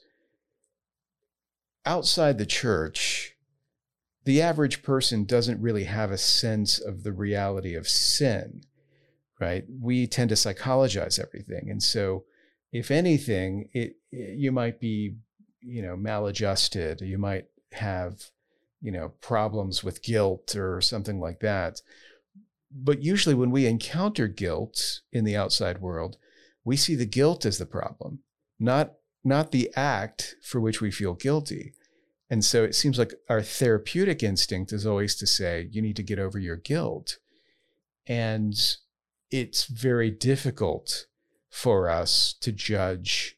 outside 1.85 2.37
the 2.37 2.45
church, 2.45 3.35
the 4.25 4.41
average 4.41 4.83
person 4.83 5.25
doesn't 5.25 5.61
really 5.61 5.85
have 5.85 6.11
a 6.11 6.17
sense 6.17 6.79
of 6.79 7.03
the 7.03 7.13
reality 7.13 7.73
of 7.73 7.87
sin, 7.87 8.61
right? 9.39 9.63
We 9.81 10.05
tend 10.05 10.29
to 10.29 10.35
psychologize 10.35 11.19
everything. 11.19 11.69
And 11.69 11.81
so, 11.81 12.25
if 12.71 12.91
anything, 12.91 13.69
it, 13.73 13.95
it 14.11 14.37
you 14.37 14.51
might 14.51 14.79
be, 14.79 15.15
you 15.61 15.81
know, 15.81 15.95
maladjusted, 15.95 17.01
you 17.01 17.17
might 17.17 17.45
have, 17.71 18.25
you 18.81 18.91
know, 18.91 19.09
problems 19.21 19.83
with 19.83 20.03
guilt 20.03 20.55
or 20.55 20.81
something 20.81 21.19
like 21.19 21.39
that. 21.39 21.81
But 22.71 23.01
usually, 23.01 23.35
when 23.35 23.51
we 23.51 23.65
encounter 23.65 24.27
guilt 24.27 25.01
in 25.11 25.23
the 25.23 25.35
outside 25.35 25.81
world, 25.81 26.17
we 26.63 26.77
see 26.77 26.95
the 26.95 27.05
guilt 27.05 27.45
as 27.45 27.57
the 27.57 27.65
problem, 27.65 28.19
not 28.59 28.93
not 29.23 29.51
the 29.51 29.69
act 29.75 30.35
for 30.41 30.61
which 30.61 30.81
we 30.81 30.91
feel 30.91 31.13
guilty. 31.13 31.73
And 32.29 32.45
so 32.45 32.63
it 32.63 32.75
seems 32.75 32.97
like 32.97 33.13
our 33.27 33.41
therapeutic 33.41 34.21
instinct 34.23 34.71
is 34.71 34.85
always 34.85 35.15
to 35.15 35.27
say, 35.27 35.67
you 35.71 35.81
need 35.81 35.95
to 35.95 36.03
get 36.03 36.19
over 36.19 36.37
your 36.37 36.55
guilt. 36.55 37.17
And 38.05 38.55
it's 39.31 39.65
very 39.65 40.11
difficult 40.11 41.07
for 41.49 41.89
us 41.89 42.33
to 42.41 42.51
judge 42.51 43.35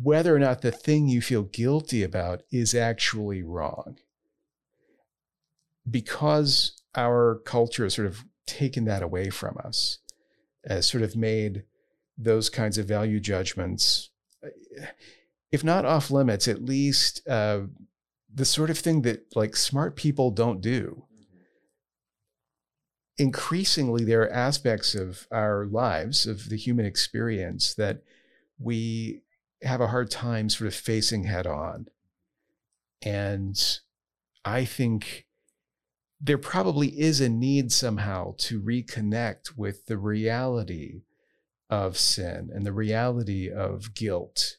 whether 0.00 0.34
or 0.34 0.38
not 0.38 0.60
the 0.60 0.72
thing 0.72 1.08
you 1.08 1.20
feel 1.20 1.42
guilty 1.42 2.02
about 2.02 2.42
is 2.50 2.74
actually 2.74 3.42
wrong. 3.42 3.98
Because 5.88 6.77
our 6.94 7.40
culture 7.44 7.84
has 7.84 7.94
sort 7.94 8.06
of 8.06 8.24
taken 8.46 8.84
that 8.86 9.02
away 9.02 9.30
from 9.30 9.56
us, 9.64 9.98
has 10.66 10.86
sort 10.86 11.02
of 11.02 11.16
made 11.16 11.64
those 12.16 12.48
kinds 12.48 12.78
of 12.78 12.86
value 12.86 13.20
judgments 13.20 14.10
if 15.50 15.64
not 15.64 15.84
off 15.84 16.10
limits, 16.10 16.46
at 16.46 16.64
least 16.64 17.26
uh, 17.26 17.60
the 18.32 18.44
sort 18.44 18.70
of 18.70 18.78
thing 18.78 19.02
that 19.02 19.24
like 19.34 19.56
smart 19.56 19.96
people 19.96 20.30
don't 20.30 20.60
do. 20.60 21.04
Increasingly, 23.16 24.04
there 24.04 24.22
are 24.22 24.32
aspects 24.32 24.94
of 24.94 25.26
our 25.32 25.66
lives, 25.66 26.26
of 26.26 26.50
the 26.50 26.56
human 26.56 26.86
experience, 26.86 27.74
that 27.74 28.02
we 28.58 29.22
have 29.62 29.80
a 29.80 29.88
hard 29.88 30.10
time 30.10 30.48
sort 30.48 30.68
of 30.68 30.74
facing 30.74 31.24
head 31.24 31.46
on. 31.46 31.86
And 33.02 33.60
I 34.44 34.64
think 34.64 35.26
there 36.20 36.38
probably 36.38 36.88
is 37.00 37.20
a 37.20 37.28
need 37.28 37.70
somehow 37.70 38.34
to 38.38 38.60
reconnect 38.60 39.56
with 39.56 39.86
the 39.86 39.98
reality 39.98 41.02
of 41.70 41.96
sin 41.96 42.50
and 42.52 42.66
the 42.66 42.72
reality 42.72 43.50
of 43.50 43.94
guilt 43.94 44.56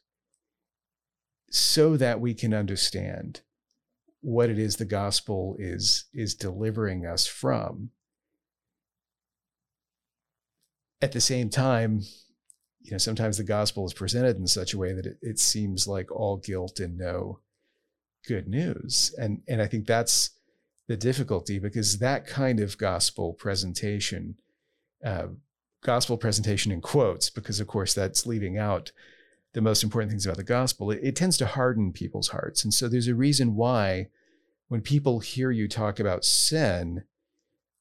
so 1.49 1.97
that 1.97 2.21
we 2.21 2.33
can 2.33 2.53
understand 2.53 3.41
what 4.21 4.49
it 4.49 4.59
is 4.59 4.75
the 4.75 4.85
gospel 4.85 5.55
is 5.59 6.05
is 6.13 6.35
delivering 6.35 7.05
us 7.05 7.25
from. 7.25 7.89
At 11.01 11.11
the 11.11 11.21
same 11.21 11.49
time 11.49 12.01
you 12.81 12.91
know 12.91 12.97
sometimes 12.97 13.37
the 13.37 13.43
gospel 13.43 13.85
is 13.85 13.93
presented 13.93 14.37
in 14.37 14.47
such 14.47 14.73
a 14.73 14.77
way 14.77 14.93
that 14.93 15.05
it, 15.05 15.17
it 15.21 15.39
seems 15.39 15.87
like 15.87 16.11
all 16.11 16.37
guilt 16.37 16.79
and 16.79 16.97
no 16.97 17.39
good 18.27 18.47
news. 18.47 19.13
And 19.17 19.41
and 19.47 19.61
i 19.61 19.67
think 19.67 19.87
that's 19.87 20.38
the 20.89 20.97
difficulty 20.97 21.57
because 21.57 21.99
that 21.99 22.27
kind 22.27 22.59
of 22.59 22.77
gospel 22.77 23.31
presentation 23.31 24.35
uh, 25.05 25.27
gospel 25.81 26.17
presentation 26.17 26.73
in 26.73 26.81
quotes 26.81 27.29
because 27.29 27.61
of 27.61 27.67
course 27.67 27.93
that's 27.93 28.25
leaving 28.25 28.57
out 28.57 28.91
the 29.53 29.61
most 29.61 29.83
important 29.83 30.11
things 30.11 30.25
about 30.25 30.37
the 30.37 30.43
gospel, 30.43 30.91
it, 30.91 30.99
it, 31.01 31.15
tends 31.15 31.37
to 31.37 31.45
harden 31.45 31.91
people's 31.91 32.29
hearts. 32.29 32.63
And 32.63 32.73
so 32.73 32.87
there's 32.87 33.07
a 33.07 33.15
reason 33.15 33.55
why 33.55 34.07
when 34.67 34.81
people 34.81 35.19
hear 35.19 35.49
you 35.49 35.67
talk 35.67 35.99
about 35.99 36.23
sin, 36.23 37.03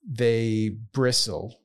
they 0.06 0.70
bristle. 0.92 1.60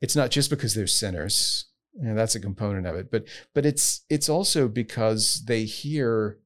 It's 0.00 0.16
not 0.16 0.30
just 0.30 0.50
because 0.50 0.74
they're 0.74 0.88
sinners. 0.88 1.66
and 2.00 2.18
that's 2.18 2.34
a 2.34 2.40
component 2.40 2.86
of 2.86 2.96
it, 2.96 3.10
but 3.10 3.24
but 3.54 3.64
it's 3.64 4.02
it's 4.10 4.28
also 4.28 4.68
because 4.68 5.44
they 5.46 5.64
hear 5.64 6.38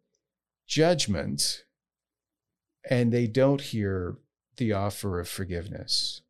judgment 0.67 1.65
and 2.89 3.13
they 3.13 3.27
don't 3.27 3.61
hear 3.61 4.17
the 4.57 4.73
offer 4.73 5.21
of 5.21 5.29
forgiveness. 5.29 6.23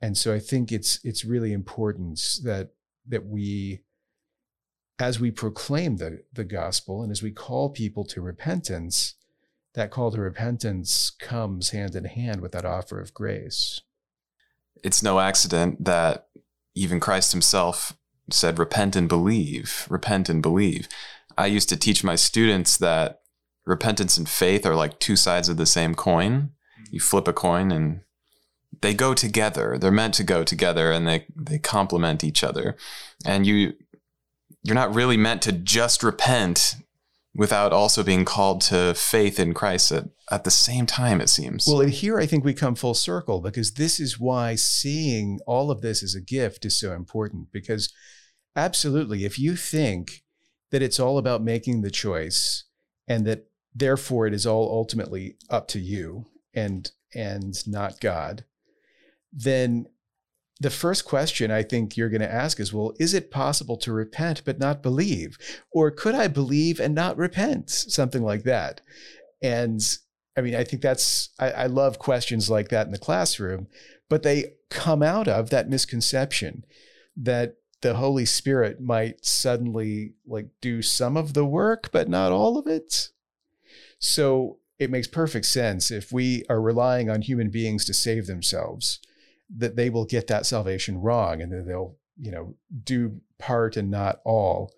And 0.00 0.16
so 0.16 0.34
I 0.34 0.38
think 0.38 0.72
it's 0.72 1.00
it's 1.04 1.24
really 1.24 1.52
important 1.52 2.20
that 2.44 2.70
that 3.06 3.26
we 3.26 3.80
as 4.98 5.20
we 5.20 5.30
proclaim 5.30 5.96
the, 5.96 6.22
the 6.32 6.44
gospel 6.44 7.02
and 7.02 7.12
as 7.12 7.22
we 7.22 7.30
call 7.30 7.70
people 7.70 8.04
to 8.04 8.20
repentance, 8.22 9.14
that 9.74 9.90
call 9.90 10.10
to 10.10 10.20
repentance 10.20 11.10
comes 11.10 11.70
hand 11.70 11.94
in 11.94 12.04
hand 12.04 12.40
with 12.40 12.52
that 12.52 12.64
offer 12.64 12.98
of 13.00 13.12
grace. 13.12 13.82
It's 14.82 15.02
no 15.02 15.20
accident 15.20 15.84
that 15.84 16.28
even 16.74 17.00
Christ 17.00 17.32
himself 17.32 17.96
said, 18.30 18.58
Repent 18.58 18.96
and 18.96 19.08
believe, 19.08 19.86
repent 19.88 20.28
and 20.28 20.42
believe. 20.42 20.88
I 21.36 21.46
used 21.46 21.68
to 21.68 21.76
teach 21.76 22.02
my 22.02 22.16
students 22.16 22.76
that 22.78 23.20
repentance 23.66 24.16
and 24.16 24.28
faith 24.28 24.64
are 24.64 24.76
like 24.76 24.98
two 24.98 25.16
sides 25.16 25.48
of 25.48 25.56
the 25.56 25.66
same 25.66 25.94
coin. 25.94 26.32
Mm-hmm. 26.80 26.84
You 26.94 27.00
flip 27.00 27.28
a 27.28 27.32
coin 27.32 27.70
and 27.72 28.00
they 28.80 28.94
go 28.94 29.12
together. 29.12 29.76
They're 29.78 29.90
meant 29.90 30.14
to 30.14 30.24
go 30.24 30.44
together 30.44 30.92
and 30.92 31.06
they, 31.06 31.26
they 31.34 31.58
complement 31.58 32.24
each 32.24 32.44
other. 32.44 32.76
And 33.24 33.46
you 33.46 33.74
you're 34.62 34.74
not 34.74 34.94
really 34.94 35.16
meant 35.16 35.42
to 35.42 35.52
just 35.52 36.02
repent 36.02 36.74
without 37.36 37.72
also 37.72 38.02
being 38.02 38.24
called 38.24 38.60
to 38.62 38.94
faith 38.94 39.38
in 39.38 39.54
Christ 39.54 39.92
at, 39.92 40.08
at 40.30 40.42
the 40.42 40.50
same 40.50 40.86
time, 40.86 41.20
it 41.20 41.28
seems. 41.28 41.66
Well, 41.68 41.82
and 41.82 41.92
here 41.92 42.18
I 42.18 42.26
think 42.26 42.44
we 42.44 42.52
come 42.52 42.74
full 42.74 42.94
circle 42.94 43.40
because 43.40 43.74
this 43.74 44.00
is 44.00 44.18
why 44.18 44.56
seeing 44.56 45.38
all 45.46 45.70
of 45.70 45.82
this 45.82 46.02
as 46.02 46.16
a 46.16 46.20
gift 46.20 46.64
is 46.64 46.78
so 46.80 46.92
important. 46.92 47.52
Because 47.52 47.92
absolutely, 48.56 49.24
if 49.24 49.38
you 49.38 49.54
think 49.54 50.24
that 50.72 50.82
it's 50.82 50.98
all 50.98 51.16
about 51.16 51.44
making 51.44 51.82
the 51.82 51.90
choice 51.90 52.64
and 53.06 53.24
that 53.26 53.46
therefore 53.76 54.26
it 54.26 54.34
is 54.34 54.46
all 54.46 54.70
ultimately 54.70 55.36
up 55.50 55.68
to 55.68 55.78
you 55.78 56.26
and 56.54 56.90
and 57.14 57.66
not 57.66 58.00
God, 58.00 58.44
then 59.32 59.86
the 60.58 60.70
first 60.70 61.04
question 61.04 61.50
I 61.50 61.62
think 61.62 61.96
you're 61.96 62.08
going 62.08 62.22
to 62.22 62.32
ask 62.32 62.58
is 62.58 62.72
well, 62.72 62.94
is 62.98 63.12
it 63.12 63.30
possible 63.30 63.76
to 63.78 63.92
repent 63.92 64.42
but 64.44 64.58
not 64.58 64.82
believe? 64.82 65.36
Or 65.70 65.90
could 65.90 66.14
I 66.14 66.28
believe 66.28 66.80
and 66.80 66.94
not 66.94 67.18
repent? 67.18 67.68
Something 67.68 68.22
like 68.22 68.44
that. 68.44 68.80
And 69.42 69.80
I 70.36 70.40
mean, 70.40 70.54
I 70.54 70.64
think 70.64 70.82
that's, 70.82 71.30
I, 71.38 71.50
I 71.50 71.66
love 71.66 71.98
questions 71.98 72.48
like 72.48 72.68
that 72.68 72.86
in 72.86 72.92
the 72.92 72.98
classroom, 72.98 73.68
but 74.08 74.22
they 74.22 74.54
come 74.70 75.02
out 75.02 75.28
of 75.28 75.50
that 75.50 75.68
misconception 75.68 76.64
that 77.16 77.56
the 77.82 77.94
Holy 77.94 78.24
Spirit 78.24 78.80
might 78.80 79.24
suddenly 79.24 80.14
like 80.26 80.48
do 80.60 80.80
some 80.80 81.16
of 81.16 81.34
the 81.34 81.44
work, 81.44 81.90
but 81.92 82.08
not 82.08 82.32
all 82.32 82.58
of 82.58 82.66
it. 82.66 83.10
So 83.98 84.58
it 84.78 84.90
makes 84.90 85.06
perfect 85.06 85.46
sense 85.46 85.90
if 85.90 86.12
we 86.12 86.44
are 86.48 86.60
relying 86.60 87.08
on 87.08 87.22
human 87.22 87.50
beings 87.50 87.84
to 87.86 87.94
save 87.94 88.26
themselves, 88.26 89.00
that 89.54 89.76
they 89.76 89.90
will 89.90 90.04
get 90.04 90.26
that 90.26 90.46
salvation 90.46 91.00
wrong 91.00 91.40
and 91.40 91.52
that 91.52 91.66
they'll, 91.66 91.96
you 92.18 92.30
know, 92.30 92.56
do 92.84 93.20
part 93.38 93.76
and 93.76 93.90
not 93.90 94.20
all 94.24 94.72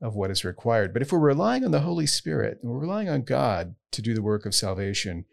of 0.00 0.14
what 0.14 0.30
is 0.30 0.44
required. 0.44 0.92
But 0.92 1.02
if 1.02 1.12
we're 1.12 1.18
relying 1.18 1.64
on 1.64 1.70
the 1.70 1.80
Holy 1.80 2.06
Spirit 2.06 2.58
and 2.62 2.70
we're 2.70 2.80
relying 2.80 3.08
on 3.08 3.22
God 3.22 3.74
to 3.92 4.02
do 4.02 4.14
the 4.14 4.22
work 4.22 4.44
of 4.44 4.54
salvation, 4.54 5.24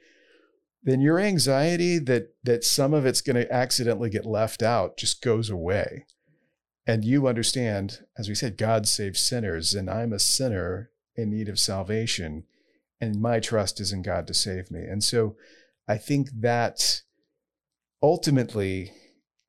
then 0.83 1.01
your 1.01 1.19
anxiety 1.19 1.99
that 1.99 2.35
that 2.43 2.63
some 2.63 2.93
of 2.93 3.05
it's 3.05 3.21
going 3.21 3.35
to 3.35 3.51
accidentally 3.53 4.09
get 4.09 4.25
left 4.25 4.63
out 4.63 4.97
just 4.97 5.21
goes 5.21 5.49
away. 5.49 6.05
And 6.87 7.05
you 7.05 7.27
understand, 7.27 7.99
as 8.17 8.27
we 8.27 8.35
said, 8.35 8.57
God 8.57 8.87
saves 8.87 9.19
sinners, 9.19 9.75
and 9.75 9.89
I'm 9.89 10.11
a 10.11 10.19
sinner 10.19 10.89
in 11.15 11.29
need 11.29 11.47
of 11.47 11.59
salvation, 11.59 12.45
and 13.01 13.19
my 13.19 13.39
trust 13.39 13.81
is 13.81 13.91
in 13.91 14.03
God 14.03 14.27
to 14.27 14.33
save 14.33 14.69
me. 14.71 14.81
And 14.81 15.03
so 15.03 15.35
I 15.87 15.97
think 15.97 16.29
that 16.39 17.01
ultimately, 18.01 18.93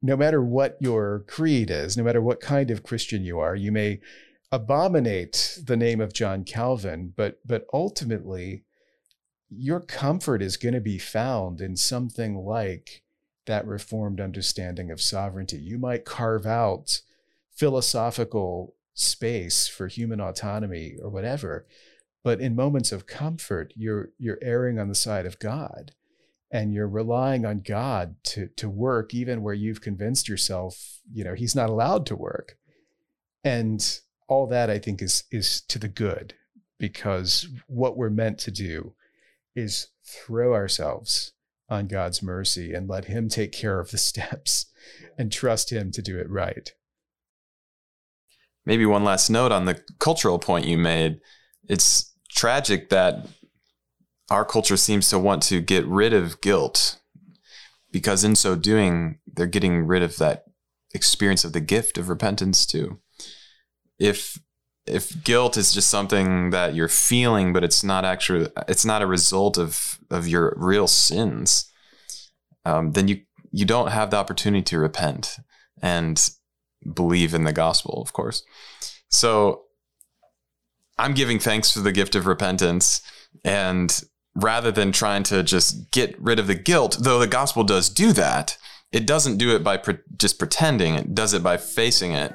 no 0.01 0.17
matter 0.17 0.43
what 0.43 0.79
your 0.81 1.25
creed 1.29 1.71
is, 1.71 1.97
no 1.97 2.03
matter 2.03 2.23
what 2.23 2.41
kind 2.41 2.71
of 2.71 2.83
Christian 2.83 3.23
you 3.23 3.39
are, 3.39 3.55
you 3.55 3.71
may 3.71 4.01
abominate 4.51 5.61
the 5.65 5.77
name 5.77 6.01
of 6.01 6.13
John 6.13 6.45
Calvin, 6.45 7.13
but 7.17 7.41
but 7.47 7.67
ultimately 7.73 8.65
your 9.49 9.81
comfort 9.81 10.43
is 10.43 10.57
going 10.57 10.75
to 10.75 10.81
be 10.81 10.99
found 10.99 11.61
in 11.61 11.77
something 11.77 12.37
like 12.37 13.03
that 13.47 13.67
reformed 13.67 14.21
understanding 14.21 14.91
of 14.91 15.01
sovereignty. 15.01 15.59
You 15.59 15.79
might 15.79 16.07
carve 16.07 16.47
out 16.47 17.03
philosophical 17.55 18.75
space 18.95 19.69
for 19.69 19.89
human 19.89 20.21
autonomy 20.21 20.97
or 21.03 21.11
whatever, 21.11 21.67
but 22.23 22.41
in 22.41 22.55
moments 22.55 22.93
of 22.93 23.07
comfort, 23.07 23.73
you're 23.77 24.11
you're 24.19 24.39
erring 24.43 24.79
on 24.79 24.89
the 24.89 24.95
side 24.95 25.27
of 25.27 25.39
God 25.39 25.93
and 26.51 26.73
you're 26.75 26.89
relying 26.89 27.45
on 27.45 27.61
God 27.61 28.17
to 28.25 28.49
to 28.57 28.69
work 28.69 29.15
even 29.15 29.43
where 29.43 29.55
you've 29.55 29.81
convinced 29.81 30.29
yourself, 30.29 31.01
you 31.11 31.25
know, 31.25 31.35
he's 31.35 31.57
not 31.57 31.71
allowed 31.71 32.07
to 32.07 32.17
work. 32.17 32.57
And 33.43 34.01
all 34.29 34.47
that 34.47 34.71
I 34.71 34.79
think 34.79 35.03
is 35.03 35.25
is 35.31 35.61
to 35.63 35.79
the 35.79 35.89
good 35.89 36.35
because 36.79 37.49
what 37.67 37.97
we're 37.97 38.11
meant 38.11 38.39
to 38.39 38.51
do 38.51 38.95
is 39.55 39.89
throw 40.05 40.55
ourselves 40.55 41.33
on 41.69 41.87
God's 41.87 42.23
mercy 42.23 42.75
and 42.75 42.89
let 42.89 43.07
him 43.07 43.29
take 43.29 43.53
care 43.53 43.81
of 43.81 43.91
the 43.91 43.99
steps 43.99 44.67
and 45.19 45.33
trust 45.33 45.73
him 45.73 45.91
to 45.93 46.03
do 46.03 46.19
it 46.19 46.29
right. 46.29 46.73
Maybe 48.65 48.87
one 48.87 49.05
last 49.05 49.29
note 49.29 49.53
on 49.53 49.65
the 49.65 49.83
cultural 49.99 50.39
point 50.39 50.67
you 50.67 50.79
made. 50.79 51.21
It's 51.69 52.12
tragic 52.35 52.91
that 52.91 53.27
our 54.31 54.45
culture 54.45 54.77
seems 54.77 55.11
to 55.11 55.19
want 55.19 55.43
to 55.45 55.61
get 55.61 55.87
rid 55.87 56.13
of 56.13 56.41
guilt 56.41 56.99
because 57.91 58.25
in 58.25 58.35
so 58.35 58.57
doing 58.57 59.19
they're 59.27 59.47
getting 59.47 59.87
rid 59.87 60.03
of 60.03 60.17
that 60.17 60.45
experience 60.95 61.45
of 61.45 61.53
the 61.53 61.61
gift 61.61 61.99
of 61.99 62.09
repentance 62.09 62.65
too. 62.67 62.99
If 63.99 64.39
if 64.87 65.23
guilt 65.23 65.57
is 65.57 65.73
just 65.73 65.89
something 65.89 66.51
that 66.51 66.75
you're 66.75 66.89
feeling 66.89 67.53
but 67.53 67.63
it's 67.63 67.85
not 67.85 68.05
actually 68.05 68.49
it's 68.67 68.85
not 68.85 69.03
a 69.03 69.07
result 69.07 69.57
of 69.59 69.99
of 70.11 70.27
your 70.27 70.55
real 70.57 70.89
sins 70.89 71.71
um, 72.65 72.93
then 72.93 73.09
you 73.09 73.21
you 73.51 73.65
don't 73.65 73.91
have 73.91 74.11
the 74.11 74.17
opportunity 74.17 74.63
to 74.63 74.79
repent 74.79 75.37
and 75.81 76.31
believe 76.95 77.35
in 77.35 77.45
the 77.45 77.53
gospel 77.53 78.03
of 78.03 78.13
course. 78.13 78.43
So 79.09 79.65
i'm 80.99 81.15
giving 81.15 81.39
thanks 81.39 81.73
for 81.73 81.81
the 81.81 81.93
gift 81.93 82.15
of 82.15 82.27
repentance 82.27 83.03
and 83.45 84.05
rather 84.35 84.73
than 84.73 84.93
trying 84.93 85.23
to 85.25 85.43
just 85.43 85.91
get 85.91 86.19
rid 86.21 86.39
of 86.39 86.47
the 86.47 86.55
guilt, 86.55 86.99
though 87.01 87.19
the 87.19 87.27
gospel 87.27 87.65
does 87.65 87.89
do 87.89 88.13
that, 88.13 88.57
it 88.91 89.07
doesn't 89.07 89.39
do 89.39 89.55
it 89.55 89.65
by 89.65 89.77
pre- 89.77 89.99
just 90.17 90.39
pretending. 90.39 90.95
It 90.95 91.15
does 91.15 91.35
it 91.35 91.43
by 91.43 91.57
facing 91.57 92.13
it 92.13 92.35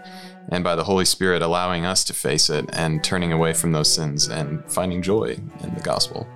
and 0.49 0.63
by 0.63 0.75
the 0.75 0.83
Holy 0.83 1.05
Spirit 1.05 1.41
allowing 1.41 1.85
us 1.85 2.03
to 2.05 2.13
face 2.13 2.49
it 2.49 2.65
and 2.73 3.03
turning 3.03 3.31
away 3.31 3.53
from 3.53 3.71
those 3.71 3.93
sins 3.93 4.27
and 4.27 4.63
finding 4.71 5.01
joy 5.01 5.37
in 5.61 5.73
the 5.73 5.81
gospel. 5.81 6.27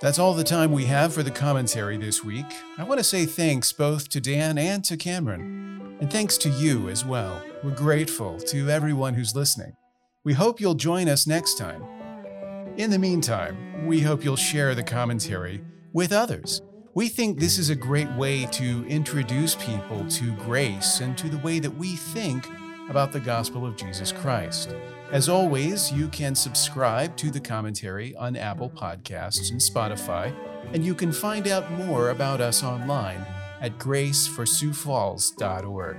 That's 0.00 0.18
all 0.18 0.34
the 0.34 0.44
time 0.44 0.72
we 0.72 0.84
have 0.86 1.14
for 1.14 1.22
the 1.22 1.30
commentary 1.30 1.96
this 1.96 2.24
week. 2.24 2.46
I 2.76 2.84
want 2.84 2.98
to 2.98 3.04
say 3.04 3.26
thanks 3.26 3.72
both 3.72 4.08
to 4.10 4.20
Dan 4.20 4.58
and 4.58 4.84
to 4.84 4.96
Cameron. 4.96 5.96
And 6.00 6.12
thanks 6.12 6.36
to 6.38 6.50
you 6.50 6.88
as 6.88 7.04
well. 7.04 7.42
We're 7.62 7.70
grateful 7.70 8.38
to 8.40 8.68
everyone 8.68 9.14
who's 9.14 9.36
listening. 9.36 9.76
We 10.24 10.32
hope 10.32 10.60
you'll 10.60 10.74
join 10.74 11.08
us 11.08 11.26
next 11.26 11.56
time. 11.56 11.82
In 12.76 12.90
the 12.90 12.98
meantime, 12.98 13.86
we 13.86 14.00
hope 14.00 14.24
you'll 14.24 14.36
share 14.36 14.74
the 14.74 14.82
commentary 14.82 15.62
with 15.92 16.12
others. 16.12 16.60
We 16.94 17.08
think 17.08 17.38
this 17.38 17.56
is 17.56 17.70
a 17.70 17.76
great 17.76 18.10
way 18.12 18.46
to 18.46 18.86
introduce 18.88 19.54
people 19.54 20.06
to 20.08 20.32
grace 20.36 21.00
and 21.00 21.16
to 21.18 21.28
the 21.28 21.38
way 21.38 21.60
that 21.60 21.76
we 21.76 21.94
think 21.94 22.46
about 22.90 23.12
the 23.12 23.20
gospel 23.20 23.64
of 23.64 23.76
Jesus 23.76 24.12
Christ. 24.12 24.74
As 25.14 25.28
always, 25.28 25.92
you 25.92 26.08
can 26.08 26.34
subscribe 26.34 27.16
to 27.18 27.30
the 27.30 27.38
commentary 27.38 28.16
on 28.16 28.34
Apple 28.34 28.68
Podcasts 28.68 29.52
and 29.52 29.60
Spotify, 29.60 30.34
and 30.72 30.84
you 30.84 30.92
can 30.92 31.12
find 31.12 31.46
out 31.46 31.70
more 31.70 32.10
about 32.10 32.40
us 32.40 32.64
online 32.64 33.24
at 33.60 33.78
graceforsiouxfalls.org. 33.78 35.96